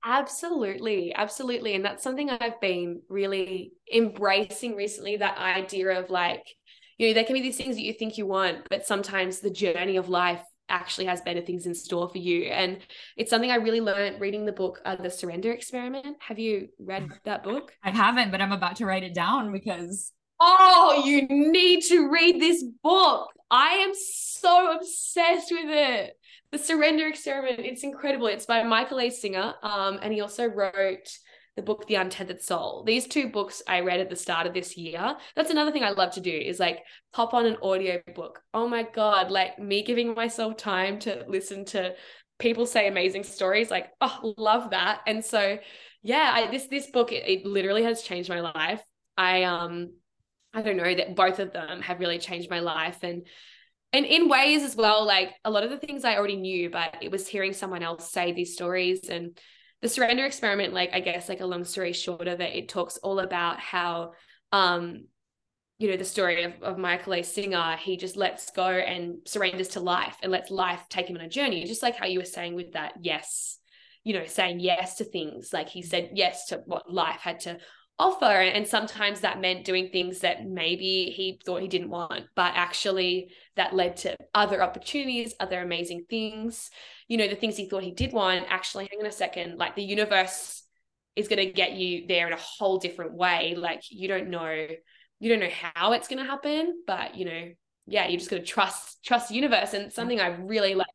[0.04, 1.74] Absolutely, absolutely.
[1.74, 6.44] And that's something I've been really embracing recently that idea of like,
[6.98, 9.50] you know, there can be these things that you think you want, but sometimes the
[9.50, 12.44] journey of life actually has better things in store for you.
[12.44, 12.78] And
[13.16, 16.16] it's something I really learned reading the book, uh, The Surrender Experiment.
[16.20, 17.72] Have you read that book?
[17.82, 20.12] I haven't, but I'm about to write it down because.
[20.40, 23.28] Oh, you need to read this book.
[23.50, 26.14] I am so obsessed with it.
[26.52, 27.60] The Surrender Experiment.
[27.60, 28.28] It's incredible.
[28.28, 29.10] It's by Michael A.
[29.10, 29.54] Singer.
[29.62, 31.08] Um, and he also wrote
[31.58, 32.84] the book The Untethered Soul.
[32.86, 35.16] These two books I read at the start of this year.
[35.34, 38.40] That's another thing I love to do is like pop on an audio book.
[38.54, 41.94] Oh my God, like me giving myself time to listen to
[42.38, 43.72] people say amazing stories.
[43.72, 45.00] Like, oh, love that.
[45.04, 45.58] And so
[46.04, 48.80] yeah, I, this this book it, it literally has changed my life.
[49.16, 49.94] I um
[50.54, 53.26] I don't know that both of them have really changed my life and
[53.92, 56.96] and in ways as well like a lot of the things i already knew but
[57.00, 59.38] it was hearing someone else say these stories and
[59.82, 62.96] the surrender experiment like i guess like a long story short of it it talks
[62.98, 64.12] all about how
[64.52, 65.04] um
[65.78, 69.68] you know the story of, of michael a singer he just lets go and surrenders
[69.68, 72.24] to life and lets life take him on a journey just like how you were
[72.24, 73.58] saying with that yes
[74.04, 77.58] you know saying yes to things like he said yes to what life had to
[77.98, 82.52] offer and sometimes that meant doing things that maybe he thought he didn't want but
[82.54, 86.70] actually that led to other opportunities other amazing things.
[87.08, 89.74] You know the things he thought he did want actually hang on a second like
[89.74, 90.62] the universe
[91.16, 93.54] is going to get you there in a whole different way.
[93.56, 94.66] Like you don't know
[95.18, 97.48] you don't know how it's going to happen but you know
[97.86, 99.74] yeah you're just got to trust trust the universe.
[99.74, 100.86] And something i really like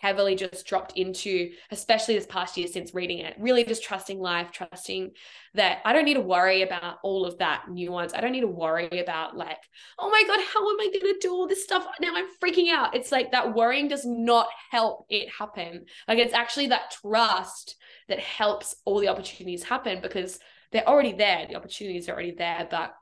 [0.00, 4.50] heavily just dropped into, especially this past year since reading it, really just trusting life,
[4.52, 5.12] trusting
[5.54, 8.14] that I don't need to worry about all of that nuance.
[8.14, 9.58] I don't need to worry about like,
[9.98, 11.86] oh my God, how am I going to do all this stuff?
[12.00, 12.94] Now I'm freaking out.
[12.94, 15.86] It's like that worrying does not help it happen.
[16.06, 17.76] Like it's actually that trust
[18.08, 20.38] that helps all the opportunities happen because
[20.72, 21.46] they're already there.
[21.48, 22.94] The opportunities are already there, but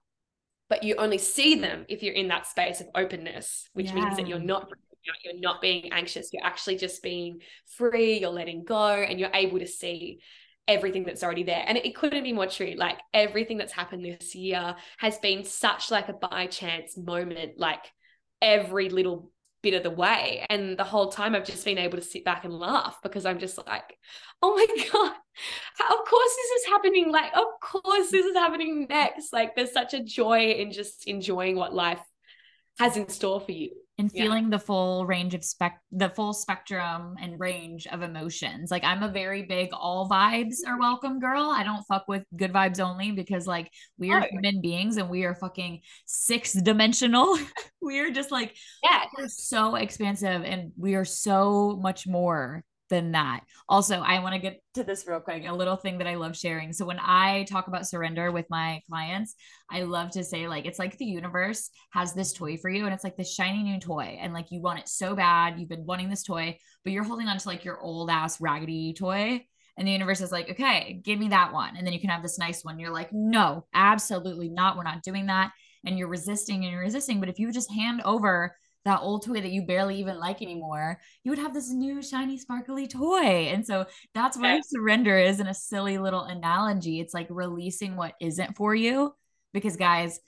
[0.68, 3.94] but you only see them if you're in that space of openness, which yeah.
[3.94, 4.68] means that you're not
[5.24, 7.40] you're not being anxious you're actually just being
[7.76, 10.18] free you're letting go and you're able to see
[10.68, 11.64] everything that's already there.
[11.66, 12.74] And it, couldn't be more true.
[12.76, 17.84] Like everything that's happened this year has been such like a by chance moment like
[18.42, 19.30] every little
[19.62, 20.44] bit of the way.
[20.50, 23.38] And the whole time I've just been able to sit back and laugh because I'm
[23.38, 23.96] just like
[24.42, 25.12] oh my god
[25.90, 29.32] of course this is happening like of course this is happening next.
[29.32, 32.02] Like there's such a joy in just enjoying what life
[32.78, 34.50] has in store for you and feeling yeah.
[34.50, 39.09] the full range of spec the full spectrum and range of emotions like i'm a
[39.09, 43.46] very big all vibes are welcome girl i don't fuck with good vibes only because
[43.46, 44.26] like we are oh.
[44.30, 47.38] human beings and we are fucking six dimensional
[47.80, 53.12] we are just like yeah we're so expansive and we are so much more than
[53.12, 53.40] that.
[53.68, 55.44] Also, I want to get to this real quick.
[55.46, 56.72] A little thing that I love sharing.
[56.72, 59.35] So when I talk about surrender with my clients,
[59.70, 62.94] I love to say like it's like the universe has this toy for you and
[62.94, 65.59] it's like this shiny new toy and like you want it so bad.
[65.59, 68.94] You've been wanting this toy, but you're holding on to like your old ass raggedy
[68.94, 69.44] toy
[69.77, 72.22] and the universe is like, "Okay, give me that one." And then you can have
[72.22, 72.79] this nice one.
[72.79, 74.77] You're like, "No, absolutely not.
[74.77, 75.53] We're not doing that."
[75.85, 79.40] And you're resisting and you're resisting, but if you just hand over that old toy
[79.40, 83.49] that you barely even like anymore, you would have this new shiny sparkly toy.
[83.51, 87.01] And so that's what surrender is in a silly little analogy.
[87.01, 89.12] It's like releasing what isn't for you
[89.53, 90.20] because guys,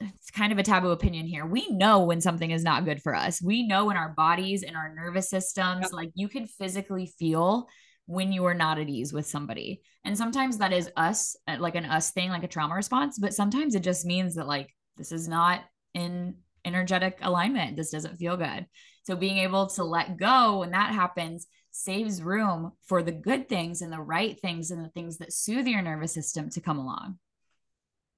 [0.00, 1.44] it's kind of a taboo opinion here.
[1.44, 3.42] We know when something is not good for us.
[3.42, 5.92] We know in our bodies, in our nervous systems, yep.
[5.92, 7.66] like you can physically feel
[8.06, 9.82] when you are not at ease with somebody.
[10.04, 13.34] And sometimes that is us, uh, like an us thing, like a trauma response, but
[13.34, 15.62] sometimes it just means that like this is not
[15.94, 17.76] in energetic alignment.
[17.76, 18.66] This doesn't feel good.
[19.04, 23.80] So being able to let go when that happens saves room for the good things
[23.80, 27.18] and the right things and the things that soothe your nervous system to come along.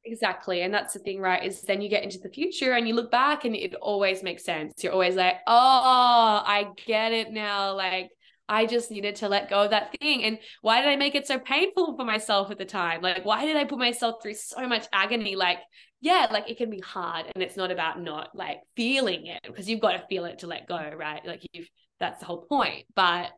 [0.04, 0.62] Exactly.
[0.62, 1.44] And that's the thing, right?
[1.44, 4.44] Is then you get into the future and you look back and it always makes
[4.44, 4.82] sense.
[4.82, 7.74] You're always like, oh, I get it now.
[7.74, 8.10] Like,
[8.48, 10.24] I just needed to let go of that thing.
[10.24, 13.00] And why did I make it so painful for myself at the time?
[13.00, 15.36] Like, why did I put myself through so much agony?
[15.36, 15.58] Like,
[16.02, 19.70] yeah, like it can be hard and it's not about not like feeling it because
[19.70, 21.24] you've got to feel it to let go, right?
[21.24, 21.68] Like you've
[22.00, 22.84] that's the whole point.
[22.94, 23.30] But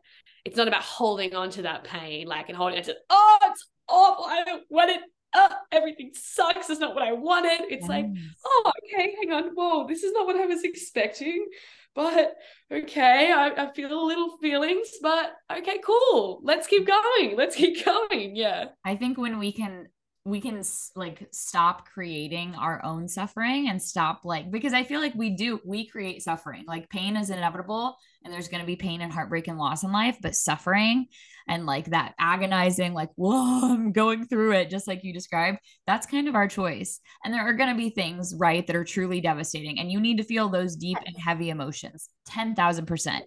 [0.43, 3.67] it's not about holding on to that pain, like and holding on to, oh, it's
[3.87, 4.25] awful.
[4.25, 5.01] I don't want it.
[5.33, 6.69] Uh, everything sucks.
[6.69, 7.71] It's not what I wanted.
[7.71, 7.89] It's yes.
[7.89, 8.05] like,
[8.45, 9.51] oh, okay, hang on.
[9.53, 11.47] Whoa, this is not what I was expecting.
[11.95, 12.35] but
[12.71, 16.41] okay, I, I feel a little feelings, but okay, cool.
[16.43, 17.35] Let's keep going.
[17.37, 18.35] Let's keep going.
[18.35, 18.65] Yeah.
[18.83, 19.87] I think when we can
[20.25, 20.63] we can
[20.95, 25.59] like stop creating our own suffering and stop like because I feel like we do
[25.63, 26.65] we create suffering.
[26.67, 29.91] Like pain is inevitable and there's going to be pain and heartbreak and loss in
[29.91, 31.05] life, but suffering
[31.47, 36.07] and like that agonizing like whoa, I'm going through it just like you described, that's
[36.07, 36.99] kind of our choice.
[37.23, 40.17] And there are going to be things, right, that are truly devastating and you need
[40.17, 42.09] to feel those deep and heavy emotions.
[42.29, 43.21] 10,000%.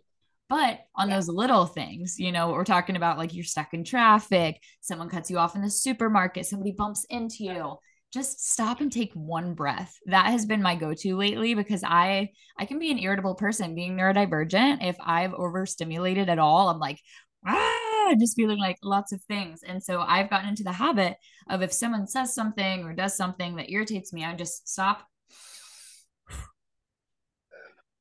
[0.49, 1.17] But on yeah.
[1.17, 5.31] those little things, you know, we're talking about like you're stuck in traffic, someone cuts
[5.31, 7.77] you off in the supermarket, somebody bumps into you.
[8.11, 9.95] Just stop and take one breath.
[10.07, 13.99] That has been my go-to lately because I I can be an irritable person being
[13.99, 14.83] neurodivergent.
[14.83, 16.99] If I've overstimulated at all, I'm like,
[17.47, 19.61] ah, just feeling like lots of things.
[19.63, 21.17] And so I've gotten into the habit
[21.51, 25.07] of if someone says something or does something that irritates me, I just stop,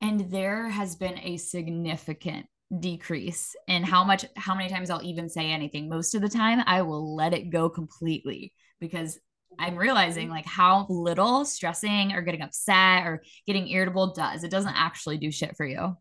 [0.01, 2.45] and there has been a significant
[2.79, 5.89] decrease in how much how many times I'll even say anything.
[5.89, 9.19] Most of the time I will let it go completely because
[9.57, 14.43] I'm realizing like how little stressing or getting upset or getting irritable does.
[14.43, 15.95] It doesn't actually do shit for you.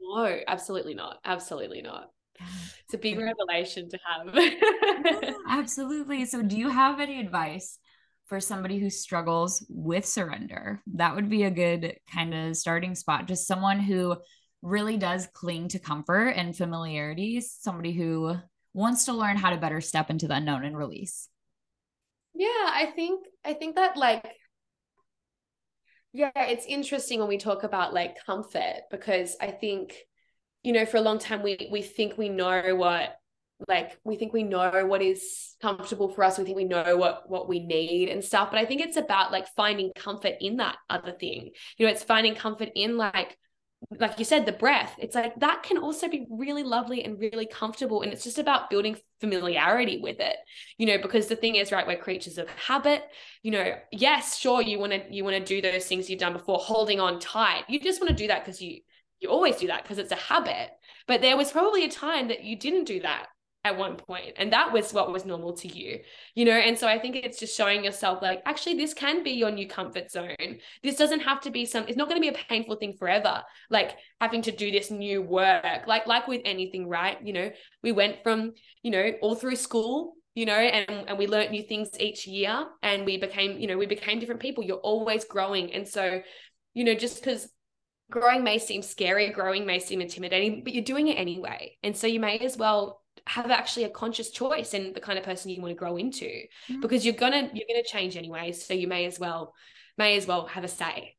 [0.00, 1.18] No, absolutely not.
[1.24, 2.10] Absolutely not.
[2.84, 4.34] It's a big revelation to have.
[4.34, 6.26] yeah, absolutely.
[6.26, 7.78] So do you have any advice
[8.26, 10.82] for somebody who struggles with surrender.
[10.94, 13.26] That would be a good kind of starting spot.
[13.26, 14.16] Just someone who
[14.62, 18.36] really does cling to comfort and familiarities, somebody who
[18.72, 21.28] wants to learn how to better step into the unknown and release.
[22.34, 24.26] Yeah, I think I think that like
[26.12, 29.96] yeah, it's interesting when we talk about like comfort because I think
[30.62, 33.16] you know for a long time we we think we know what
[33.68, 36.38] like we think we know what is comfortable for us.
[36.38, 38.50] We think we know what what we need and stuff.
[38.50, 41.50] But i think it's about like finding comfort in that other thing.
[41.78, 43.36] You know it's finding comfort in like
[44.00, 44.94] like you said the breath.
[44.98, 48.02] It's like that can also be really lovely and really comfortable.
[48.02, 50.36] And it's just about building familiarity with it
[50.76, 53.04] you know because the thing is right we're creatures of habit.
[53.42, 56.32] You know yes sure you want to you want to do those things you've done
[56.32, 57.64] before holding on tight.
[57.68, 58.80] You just want to do that because you
[59.20, 60.70] you always do that because it's a habit.
[61.06, 63.26] But there was probably a time that you didn't do that
[63.64, 65.98] at one point and that was what was normal to you
[66.34, 66.52] you know?
[66.52, 69.68] And so i think it's just showing yourself like actually this can be your new
[69.68, 70.58] comfort zone.
[70.82, 73.42] This doesn't have to be some it's not going to be a painful thing forever
[73.70, 75.86] like having to do this new work.
[75.86, 77.18] Like like with anything right?
[77.24, 77.50] You know
[77.82, 81.62] we went from you know all through school you know and and we learned new
[81.62, 84.64] things each year and we became you know we became different people.
[84.64, 85.72] You're always growing.
[85.72, 86.20] And so
[86.74, 87.48] you know just because
[88.10, 91.76] growing may seem scary growing may seem intimidating but you're doing it anyway.
[91.82, 95.24] And so you may as well have actually a conscious choice in the kind of
[95.24, 96.26] person you want to grow into.
[96.26, 96.80] Mm-hmm.
[96.80, 99.54] because you're gonna you're gonna change anyway so you may as well
[99.96, 101.16] may as well have a say.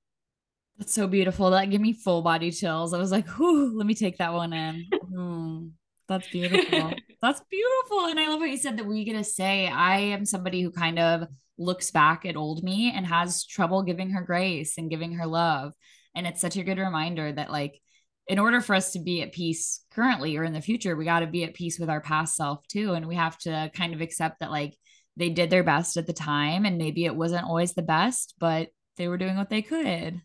[0.78, 1.52] That's so beautiful.
[1.52, 2.94] That gave me full body chills.
[2.94, 4.86] I was like whoo let me take that one in.
[5.12, 5.72] Mm,
[6.08, 6.94] that's beautiful.
[7.22, 9.68] That's beautiful and i love what you said that we get to say.
[9.68, 14.12] I am somebody who kind of looks back at old me and has trouble giving
[14.12, 15.72] her grace and giving her love.
[16.14, 17.82] And it's such a good reminder that like
[18.28, 21.20] in order for us to be at peace currently or in the future, we got
[21.20, 22.94] to be at peace with our past self too.
[22.94, 24.76] And we have to kind of accept that like
[25.16, 28.70] they did their best at the time and maybe it wasn't always the best, but
[28.98, 30.22] they were doing what they could.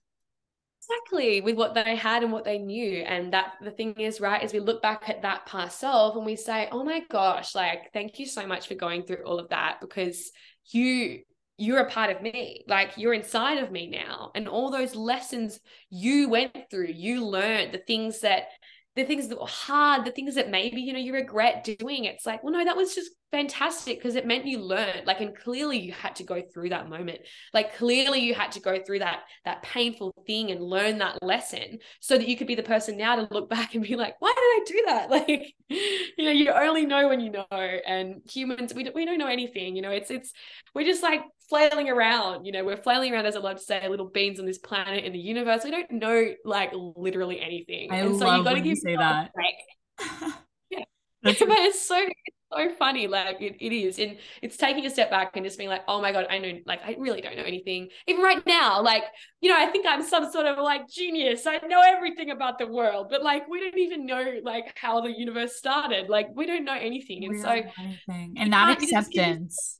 [0.82, 3.02] Exactly, with what they had and what they knew.
[3.02, 6.24] And that the thing is, right, is we look back at that past self and
[6.24, 9.50] we say, oh my gosh, like, thank you so much for going through all of
[9.50, 10.32] that because
[10.72, 11.20] you
[11.61, 14.33] you're a part of me like you're inside of me now.
[14.35, 18.44] And all those lessons you went through you learned the things that
[18.96, 22.27] the things that were hard the things that maybe you know you regret doing it's
[22.27, 25.79] like well no that was just fantastic because it meant you learned like and clearly
[25.79, 27.20] you had to go through that moment.
[27.55, 31.79] Like clearly you had to go through that that painful thing and learn that lesson
[32.01, 34.33] so that you could be the person now to look back and be like why
[34.35, 35.11] did i do that?
[35.20, 37.46] Like you know you only know when you know.
[37.51, 40.33] And humans we, we don't know anything you know it's it's
[40.75, 43.86] we're just like flailing around you know we're flailing around as i love to say
[43.88, 47.96] little beans on this planet in the universe we don't know like literally anything I
[47.96, 49.32] and so you got to give say that
[50.70, 50.84] yeah
[51.22, 52.06] but it's so
[52.52, 53.06] so funny.
[53.06, 53.98] Like it, it is.
[53.98, 56.58] And it's taking a step back and just being like, oh my God, I know,
[56.66, 57.88] like, I really don't know anything.
[58.06, 59.04] Even right now, like,
[59.40, 61.46] you know, I think I'm some sort of like genius.
[61.46, 65.12] I know everything about the world, but like, we don't even know like how the
[65.16, 66.09] universe started.
[66.09, 67.24] Like, we don't know anything.
[67.24, 68.34] And so, anything.
[68.36, 69.78] and that acceptance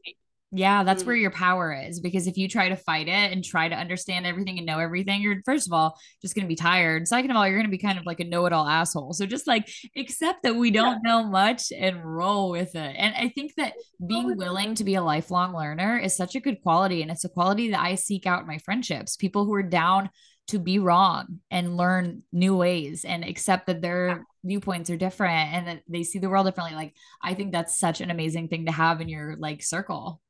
[0.53, 1.07] yeah, that's mm.
[1.07, 4.27] where your power is because if you try to fight it and try to understand
[4.27, 7.07] everything and know everything, you're first of all just going to be tired.
[7.07, 9.13] Second of all, you're going to be kind of like a know it all asshole.
[9.13, 11.11] So just like accept that we don't yeah.
[11.11, 12.97] know much and roll with it.
[12.97, 13.75] And I think that
[14.05, 17.03] being willing to be a lifelong learner is such a good quality.
[17.03, 20.11] And it's a quality that I seek out in my friendships, people who are down
[20.49, 25.69] to be wrong and learn new ways and accept that their viewpoints are different and
[25.69, 26.93] that they see the world differently like
[27.23, 30.21] i think that's such an amazing thing to have in your like circle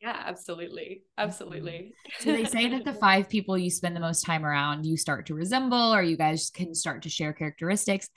[0.00, 1.02] yeah absolutely.
[1.18, 1.94] Absolutely.
[2.18, 5.26] So they say that the five people you spend the most time around you start
[5.26, 8.08] to resemble or you guys can start to share characteristics.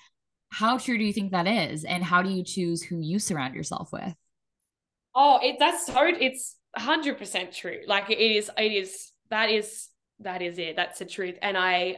[0.51, 1.83] How true do you think that is?
[1.83, 4.15] And how do you choose who you surround yourself with?
[5.15, 7.79] Oh it that's so it's 100% true.
[7.87, 10.75] Like it is it is that is that is it.
[10.75, 11.37] That's the truth.
[11.41, 11.97] And i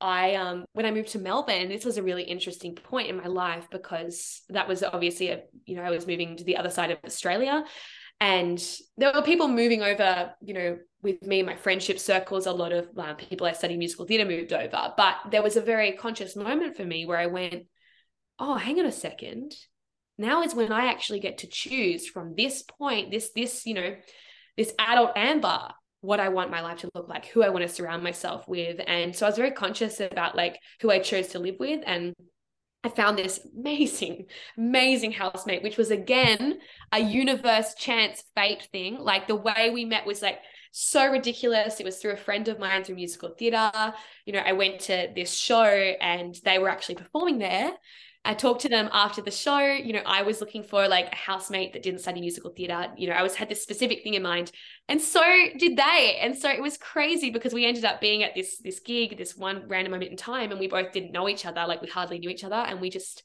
[0.00, 3.26] I um when I moved to Melbourne, this was a really interesting point in my
[3.26, 6.90] life because that was obviously a you know I was moving to the other side
[6.90, 7.64] of Australia,
[8.20, 8.62] and
[8.96, 12.88] there were people moving over you know with me my friendship circles a lot of
[12.98, 16.76] um, people I study musical theatre moved over, but there was a very conscious moment
[16.76, 17.64] for me where I went,
[18.38, 19.54] oh hang on a second,
[20.18, 23.96] now is when I actually get to choose from this point this this you know
[24.56, 25.70] this adult Amber
[26.02, 28.80] what I want my life to look like, who I want to surround myself with.
[28.86, 31.82] And so I was very conscious about like who I chose to live with.
[31.86, 32.14] And
[32.82, 34.26] I found this amazing,
[34.56, 36.58] amazing housemate, which was again
[36.92, 38.98] a universe chance fate thing.
[38.98, 40.38] Like the way we met was like
[40.72, 41.78] so ridiculous.
[41.78, 43.70] It was through a friend of mine through musical theater.
[44.24, 47.72] You know, I went to this show and they were actually performing there.
[48.24, 49.58] I talked to them after the show.
[49.60, 52.88] You know, I was looking for like a housemate that didn't study musical theater.
[52.96, 54.52] You know, I was had this specific thing in mind,
[54.88, 55.22] and so
[55.58, 56.18] did they.
[56.20, 59.36] And so it was crazy because we ended up being at this this gig, this
[59.36, 61.64] one random moment in time, and we both didn't know each other.
[61.66, 63.22] Like we hardly knew each other, and we just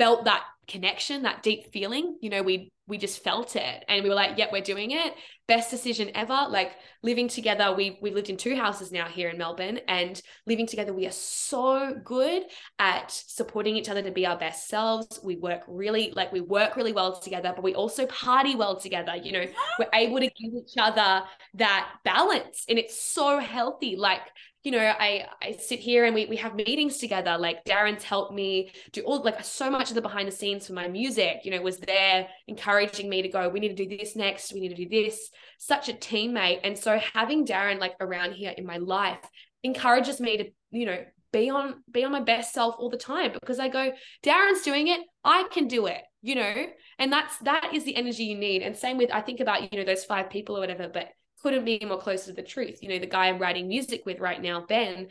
[0.00, 2.16] felt that connection, that deep feeling.
[2.22, 5.12] You know, we we just felt it, and we were like, "Yep, we're doing it."
[5.46, 6.46] Best decision ever.
[6.48, 6.72] Like
[7.02, 10.94] living together, we we lived in two houses now here in Melbourne, and living together,
[10.94, 12.44] we are so good
[12.78, 15.20] at supporting each other to be our best selves.
[15.22, 19.16] We work really like we work really well together, but we also party well together.
[19.16, 19.44] You know,
[19.78, 21.24] we're able to give each other
[21.54, 23.96] that balance, and it's so healthy.
[23.96, 24.22] Like
[24.62, 27.38] you know, I I sit here and we we have meetings together.
[27.38, 30.74] Like Darren's helped me do all like so much of the behind the scenes for
[30.74, 31.40] my music.
[31.44, 33.48] You know, was there encouraging me to go.
[33.48, 34.52] We need to do this next.
[34.52, 35.30] We need to do this.
[35.58, 39.20] Such a teammate, and so having Darren like around here in my life
[39.62, 43.32] encourages me to you know be on be on my best self all the time
[43.32, 43.92] because I go
[44.22, 45.00] Darren's doing it.
[45.24, 46.02] I can do it.
[46.22, 46.66] You know,
[46.98, 48.60] and that's that is the energy you need.
[48.60, 51.08] And same with I think about you know those five people or whatever, but
[51.42, 52.82] couldn't be more close to the truth.
[52.82, 55.08] You know, the guy I'm writing music with right now, Ben,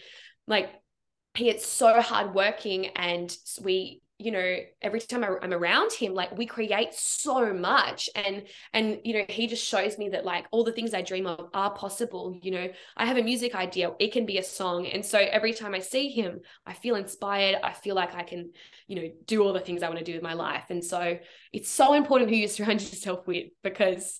[0.47, 0.69] like
[1.36, 6.45] he is so hardworking and we you know every time i'm around him like we
[6.45, 8.09] create so much.
[8.15, 11.25] And and you know he just shows me that like all the things i dream
[11.25, 12.38] of are possible.
[12.41, 12.67] You know
[12.97, 14.88] i have a music idea it can be a song.
[14.88, 17.59] And so every time i see him i feel inspired.
[17.63, 18.51] I feel like i can
[18.88, 20.65] you know do all the things i want to do with my life.
[20.69, 21.17] And so
[21.53, 24.19] it's so important who you surround yourself with because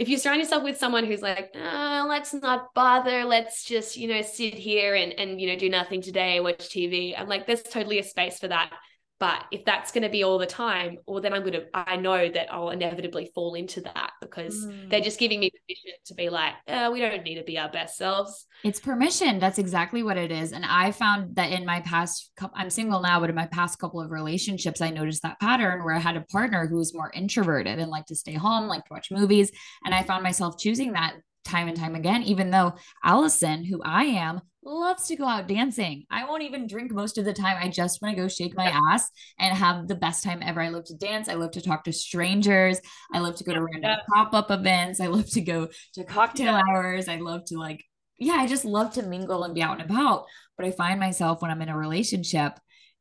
[0.00, 4.08] if you surround yourself with someone who's like, oh, let's not bother, let's just, you
[4.08, 7.14] know, sit here and and you know, do nothing today, watch TV.
[7.16, 8.72] I'm like, there's totally a space for that.
[9.20, 11.96] But if that's going to be all the time, well, then I'm going to, I
[11.96, 14.88] know that I'll inevitably fall into that because mm.
[14.88, 17.70] they're just giving me permission to be like, oh, we don't need to be our
[17.70, 18.46] best selves.
[18.64, 19.38] It's permission.
[19.38, 20.52] That's exactly what it is.
[20.52, 24.00] And I found that in my past, I'm single now, but in my past couple
[24.00, 27.78] of relationships, I noticed that pattern where I had a partner who was more introverted
[27.78, 29.52] and liked to stay home, like to watch movies.
[29.84, 32.74] And I found myself choosing that time and time again, even though
[33.04, 36.04] Allison, who I am, loves to go out dancing.
[36.10, 37.56] I won't even drink most of the time.
[37.58, 40.60] I just want to go shake my ass and have the best time ever.
[40.60, 41.28] I love to dance.
[41.28, 42.80] I love to talk to strangers.
[43.12, 45.00] I love to go to random pop up events.
[45.00, 46.62] I love to go to cocktail yeah.
[46.68, 47.08] hours.
[47.08, 47.84] I love to like,
[48.18, 50.26] yeah, I just love to mingle and be out and about.
[50.56, 52.52] But I find myself when I'm in a relationship,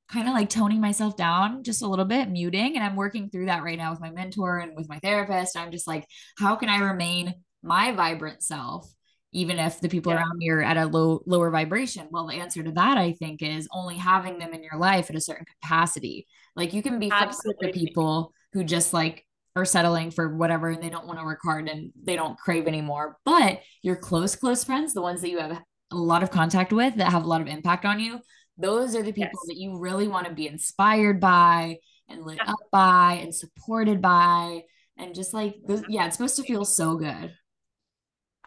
[0.08, 2.76] kind of like toning myself down just a little bit, muting.
[2.76, 5.58] And I'm working through that right now with my mentor and with my therapist.
[5.58, 6.06] I'm just like,
[6.38, 8.94] how can I remain my vibrant self?
[9.32, 10.20] even if the people yeah.
[10.20, 13.42] around me are at a low lower vibration well the answer to that i think
[13.42, 17.10] is only having them in your life at a certain capacity like you can be
[17.10, 21.20] friends with the people who just like are settling for whatever and they don't want
[21.20, 25.22] to work hard and they don't crave anymore but your close close friends the ones
[25.22, 25.60] that you have
[25.92, 28.20] a lot of contact with that have a lot of impact on you
[28.58, 29.48] those are the people yes.
[29.48, 31.78] that you really want to be inspired by
[32.10, 32.52] and lit yeah.
[32.52, 34.62] up by and supported by
[34.98, 35.56] and just like
[35.88, 37.34] yeah it's supposed to feel so good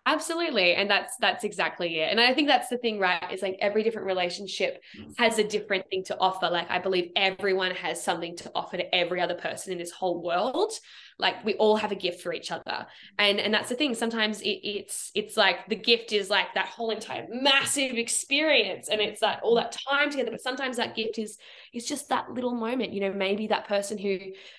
[0.04, 0.74] Absolutely.
[0.74, 2.10] And that's that's exactly it.
[2.10, 3.22] And I think that's the thing, right?
[3.32, 5.14] Is like every different relationship mm.
[5.16, 6.50] has a different thing to offer.
[6.50, 10.20] Like I believe everyone has something to offer to every other person in this whole
[10.20, 10.72] world.
[11.20, 12.84] Like we all have a gift for each other.
[13.16, 13.94] And and that's the thing.
[13.94, 19.00] Sometimes it, it's it's like the gift is like that whole entire massive experience and
[19.00, 20.32] it's that all that time together.
[20.32, 21.38] But sometimes that gift is
[21.72, 22.92] is just that little moment.
[22.92, 24.18] You know, maybe that person who,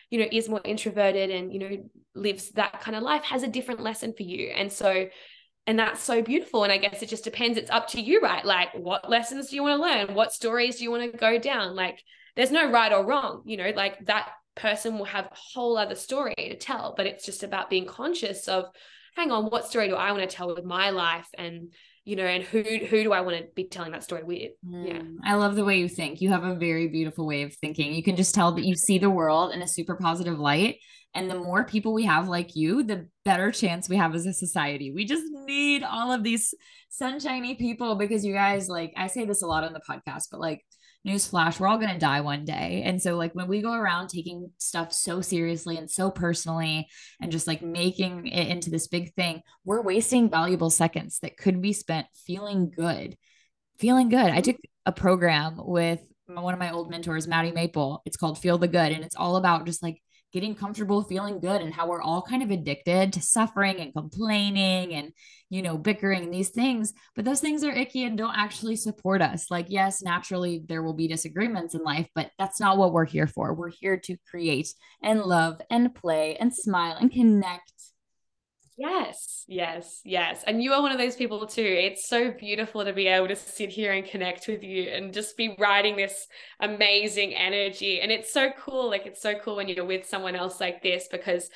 [0.09, 1.77] you know, is more introverted and, you know,
[2.15, 4.47] lives that kind of life has a different lesson for you.
[4.47, 5.07] And so
[5.65, 6.63] and that's so beautiful.
[6.63, 7.57] And i guess it just depends.
[7.57, 8.43] It's up to you right?
[8.45, 10.15] Like what lessons do you want to learn?
[10.15, 11.75] What stories do you want to go down?
[11.75, 12.01] Like
[12.35, 13.71] there's no right or wrong you know?
[13.75, 17.71] Like that person will have a whole other story to tell but it's just about
[17.71, 18.65] being conscious of
[19.15, 21.27] hang on what story do i want to tell with my life?
[21.37, 21.73] And
[22.05, 24.51] you know and who who do i want to be telling that story with?
[24.67, 25.01] Mm, yeah.
[25.23, 26.19] I love the way you think.
[26.19, 27.93] You have a very beautiful way of thinking.
[27.93, 30.79] You can just tell that you see the world in a super positive light
[31.15, 34.33] and the more people we have like you, the better chance we have as a
[34.33, 34.91] society.
[34.91, 36.53] We just need all of these
[36.89, 40.39] sunshiny people because you guys, like, I say this a lot on the podcast, but
[40.39, 40.61] like,
[41.07, 42.81] newsflash, we're all going to die one day.
[42.85, 46.87] And so, like, when we go around taking stuff so seriously and so personally
[47.21, 51.61] and just like making it into this big thing, we're wasting valuable seconds that could
[51.61, 53.17] be spent feeling good.
[53.79, 54.19] Feeling good.
[54.19, 54.41] I mm-hmm.
[54.41, 58.01] took a program with one of my old mentors, Maddie Maple.
[58.05, 58.91] It's called Feel the Good.
[58.91, 60.01] And it's all about just like
[60.33, 64.93] getting comfortable feeling good and how we're all kind of addicted to suffering and complaining
[64.93, 65.11] and
[65.49, 66.93] you know bickering and these things.
[67.15, 69.51] But those things are icky and don't actually support us.
[69.51, 73.27] Like yes naturally there will be disagreements in life but that's not what we're here
[73.27, 73.53] for.
[73.53, 77.72] We're here to create and love and play and smile and connect
[78.77, 80.43] Yes, yes, yes.
[80.47, 81.61] And you are one of those people too.
[81.61, 85.37] It's so beautiful to be able to sit here and connect with you and just
[85.37, 86.27] be writing this
[86.59, 88.01] amazing energy.
[88.01, 88.89] And it's so cool.
[88.89, 91.49] Like, it's so cool when you're with someone else like this because,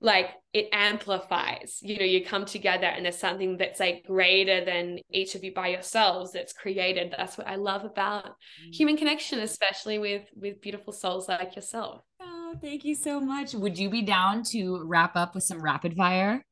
[0.00, 1.78] like, it amplifies.
[1.82, 5.52] You know, you come together and there's something that's like greater than each of you
[5.52, 7.14] by yourselves that's created.
[7.16, 8.74] That's what I love about mm.
[8.74, 12.00] human connection, especially with with beautiful souls like yourself.
[12.18, 13.52] Oh, thank you so much.
[13.52, 16.42] Would you be down to wrap up with some rapid fire?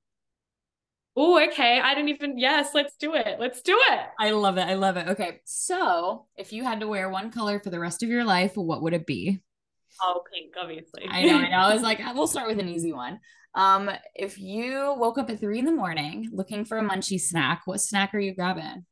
[1.16, 1.80] Oh, okay.
[1.80, 3.36] I didn't even, yes, let's do it.
[3.40, 4.00] Let's do it.
[4.18, 4.62] I love it.
[4.62, 5.08] I love it.
[5.08, 5.40] Okay.
[5.44, 8.82] So, if you had to wear one color for the rest of your life, what
[8.82, 9.40] would it be?
[10.02, 11.06] Oh, pink, obviously.
[11.08, 11.38] I know.
[11.38, 11.56] I know.
[11.56, 13.18] I was like, we'll start with an easy one.
[13.54, 17.62] Um, if you woke up at three in the morning looking for a munchie snack,
[17.64, 18.86] what snack are you grabbing?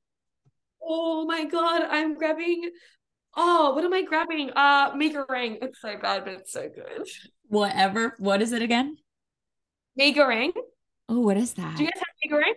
[0.83, 1.83] Oh my God.
[1.83, 2.69] I'm grabbing,
[3.37, 4.51] oh, what am I grabbing?
[4.57, 5.59] Uh, mee goreng.
[5.63, 7.07] It's so bad, but it's so good.
[7.47, 8.17] Whatever.
[8.19, 8.97] What is it again?
[9.97, 10.53] Mee goreng.
[11.09, 11.77] Oh, what is that?
[11.77, 12.55] Do you guys have goreng?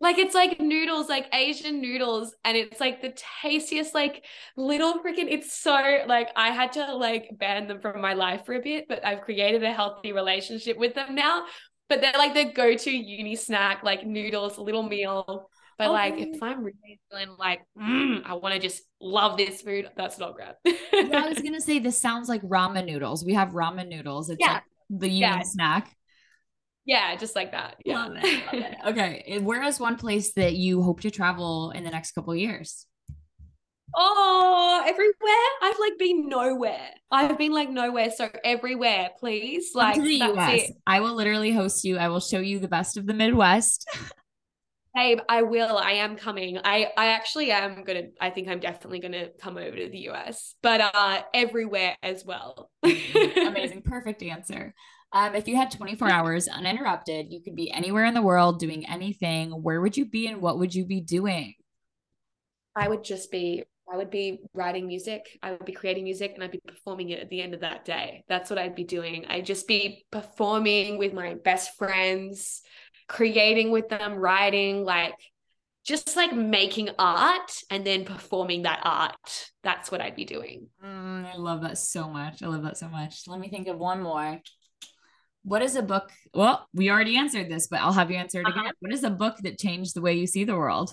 [0.00, 4.24] Like it's like noodles, like Asian noodles, and it's like the tastiest, like
[4.56, 5.26] little freaking.
[5.28, 5.72] It's so
[6.06, 9.22] like I had to like ban them from my life for a bit, but I've
[9.22, 11.46] created a healthy relationship with them now.
[11.88, 15.48] But they're like the go-to uni snack, like noodles, a little meal.
[15.78, 19.88] But like if I'm really feeling like mm, I want to just love this food,
[19.96, 20.56] that's not grab.
[20.64, 23.24] yeah, I was gonna say this sounds like ramen noodles.
[23.24, 24.30] We have ramen noodles.
[24.30, 24.54] It's yeah.
[24.54, 25.42] like the uni yeah.
[25.42, 25.96] snack.
[26.88, 27.76] Yeah, just like that.
[27.84, 28.06] Yeah.
[28.06, 28.76] Love it, love it.
[28.86, 29.38] Okay.
[29.40, 32.86] Where is one place that you hope to travel in the next couple years?
[33.94, 35.12] Oh, everywhere.
[35.62, 36.88] I've like been nowhere.
[37.10, 38.10] I've been like nowhere.
[38.10, 39.72] So everywhere, please.
[39.74, 40.62] Like to the US.
[40.62, 40.76] It.
[40.86, 41.98] I will literally host you.
[41.98, 43.86] I will show you the best of the Midwest.
[44.94, 45.76] Babe, I will.
[45.76, 46.58] I am coming.
[46.64, 48.04] I I actually am gonna.
[48.18, 52.70] I think I'm definitely gonna come over to the US, but uh, everywhere as well.
[52.82, 54.74] Amazing, perfect answer.
[55.12, 58.86] Um, if you had 24 hours uninterrupted, you could be anywhere in the world doing
[58.86, 59.50] anything.
[59.50, 61.54] Where would you be and what would you be doing?
[62.76, 65.38] I would just be, I would be writing music.
[65.42, 67.86] I would be creating music and I'd be performing it at the end of that
[67.86, 68.24] day.
[68.28, 69.24] That's what I'd be doing.
[69.28, 72.60] I'd just be performing with my best friends,
[73.08, 75.14] creating with them, writing, like
[75.84, 79.50] just like making art and then performing that art.
[79.62, 80.66] That's what I'd be doing.
[80.84, 82.42] Mm, I love that so much.
[82.42, 83.22] I love that so much.
[83.26, 84.38] Let me think of one more
[85.48, 86.10] what is a book?
[86.34, 88.60] Well, we already answered this, but I'll have you answer it uh-huh.
[88.60, 88.72] again.
[88.80, 90.92] What is a book that changed the way you see the world?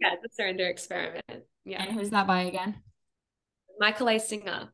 [0.00, 1.22] Yeah, the Surrender Experiment.
[1.64, 1.82] Yeah.
[1.82, 2.76] And who's that by again?
[3.78, 4.18] Michael A.
[4.18, 4.68] Singer.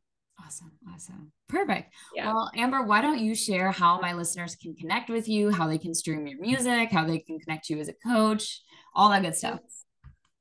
[0.44, 0.72] Awesome.
[0.92, 1.32] Awesome.
[1.48, 1.94] Perfect.
[2.14, 2.32] Yeah.
[2.32, 5.78] Well, Amber, why don't you share how my listeners can connect with you, how they
[5.78, 8.60] can stream your music, how they can connect you as a coach,
[8.94, 9.60] all that good stuff.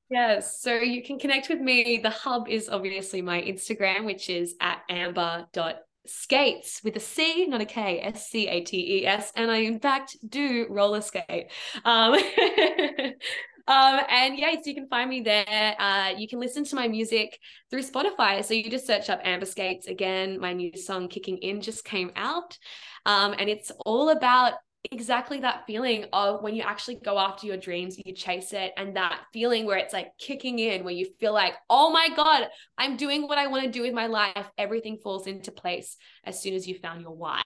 [0.10, 0.62] Yes.
[0.62, 2.00] So you can connect with me.
[2.02, 5.76] The hub is obviously my Instagram, which is at amber.com
[6.06, 9.32] Scates with a C, not a K, S C A T E S.
[9.36, 11.52] And I, in fact, do roller skate.
[11.86, 12.14] Um,
[13.68, 15.76] um, and yeah, so you can find me there.
[15.80, 17.40] Uh, you can listen to my music
[17.70, 18.44] through Spotify.
[18.44, 20.40] So you just search up Amber Scates again.
[20.40, 22.58] My new song, Kicking In, just came out.
[23.06, 24.54] Um, and it's all about
[24.92, 28.96] exactly that feeling of when you actually go after your dreams, you chase it, and
[28.96, 32.98] that feeling where it's like kicking in, where you feel like, oh my God, I'm
[32.98, 34.46] doing what I want to do with my life.
[34.58, 37.42] Everything falls into place as soon as you found your why.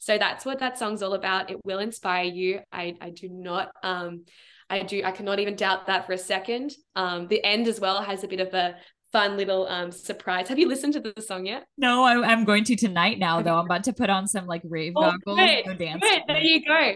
[0.00, 1.50] So that's what that song's all about.
[1.50, 2.60] It will inspire you.
[2.72, 4.24] I, I do not, um,
[4.68, 6.72] I do, I cannot even doubt that for a second.
[6.94, 8.76] Um, the end as well has a bit of a
[9.12, 10.48] fun little um surprise.
[10.48, 11.66] Have you listened to the song yet?
[11.76, 13.58] No, I, am going to tonight now though.
[13.58, 16.02] I'm about to put on some like rave oh, goggles good, and go dance.
[16.02, 16.22] Good.
[16.26, 16.92] There you go.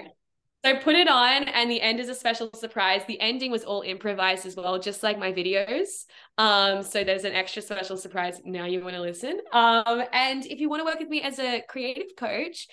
[0.64, 3.02] So put it on, and the end is a special surprise.
[3.06, 6.06] The ending was all improvised as well, just like my videos.
[6.38, 8.40] Um, so there's an extra special surprise.
[8.46, 9.40] Now you want to listen.
[9.52, 12.68] Um, and if you want to work with me as a creative coach,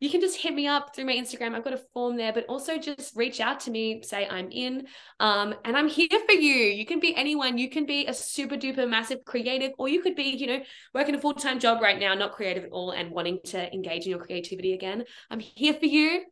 [0.00, 1.54] you can just hit me up through my Instagram.
[1.54, 4.86] I've got a form there, but also just reach out to me, say I'm in,
[5.20, 6.54] um, and I'm here for you.
[6.54, 7.56] You can be anyone.
[7.56, 10.60] You can be a super duper massive creative, or you could be, you know,
[10.94, 14.04] working a full time job right now, not creative at all, and wanting to engage
[14.04, 15.04] in your creativity again.
[15.30, 16.24] I'm here for you.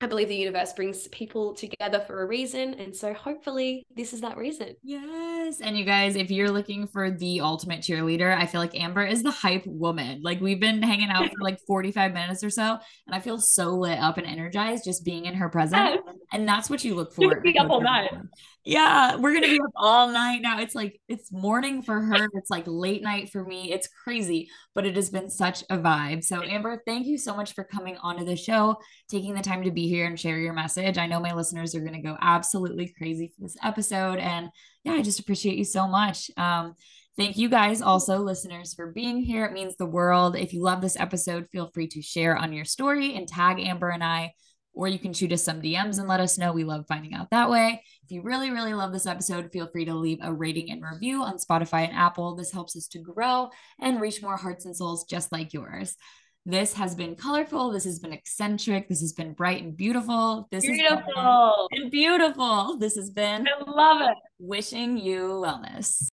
[0.00, 2.74] I believe the universe brings people together for a reason.
[2.74, 4.74] And so hopefully this is that reason.
[4.82, 5.60] Yes.
[5.62, 9.22] And you guys, if you're looking for the ultimate cheerleader, I feel like Amber is
[9.22, 10.20] the hype woman.
[10.22, 13.70] Like we've been hanging out for like 45 minutes or so, and I feel so
[13.70, 15.98] lit up and energized just being in her presence.
[16.32, 17.24] And that's what you look for.
[17.24, 18.10] You be up all night.
[18.64, 20.58] Yeah, we're gonna be up all night now.
[20.58, 22.28] It's like it's morning for her.
[22.34, 23.72] It's like late night for me.
[23.72, 26.24] It's crazy, but it has been such a vibe.
[26.24, 28.76] So Amber, thank you so much for coming onto the show,
[29.08, 30.98] taking the time to be here and share your message.
[30.98, 34.50] I know my listeners are gonna go absolutely crazy for this episode, and
[34.82, 36.30] yeah, I just appreciate you so much.
[36.36, 36.74] Um,
[37.16, 39.46] Thank you guys also, listeners, for being here.
[39.46, 40.36] It means the world.
[40.36, 43.88] If you love this episode, feel free to share on your story and tag Amber
[43.88, 44.34] and I
[44.76, 46.52] or you can shoot us some DMs and let us know.
[46.52, 47.82] We love finding out that way.
[48.04, 51.22] If you really, really love this episode, feel free to leave a rating and review
[51.22, 52.36] on Spotify and Apple.
[52.36, 53.48] This helps us to grow
[53.80, 55.96] and reach more hearts and souls just like yours.
[56.44, 57.72] This has been colorful.
[57.72, 58.88] This has been eccentric.
[58.88, 60.46] This has been bright and beautiful.
[60.52, 62.76] This beautiful and beautiful.
[62.78, 64.16] This has been I love it.
[64.38, 66.06] Wishing you wellness.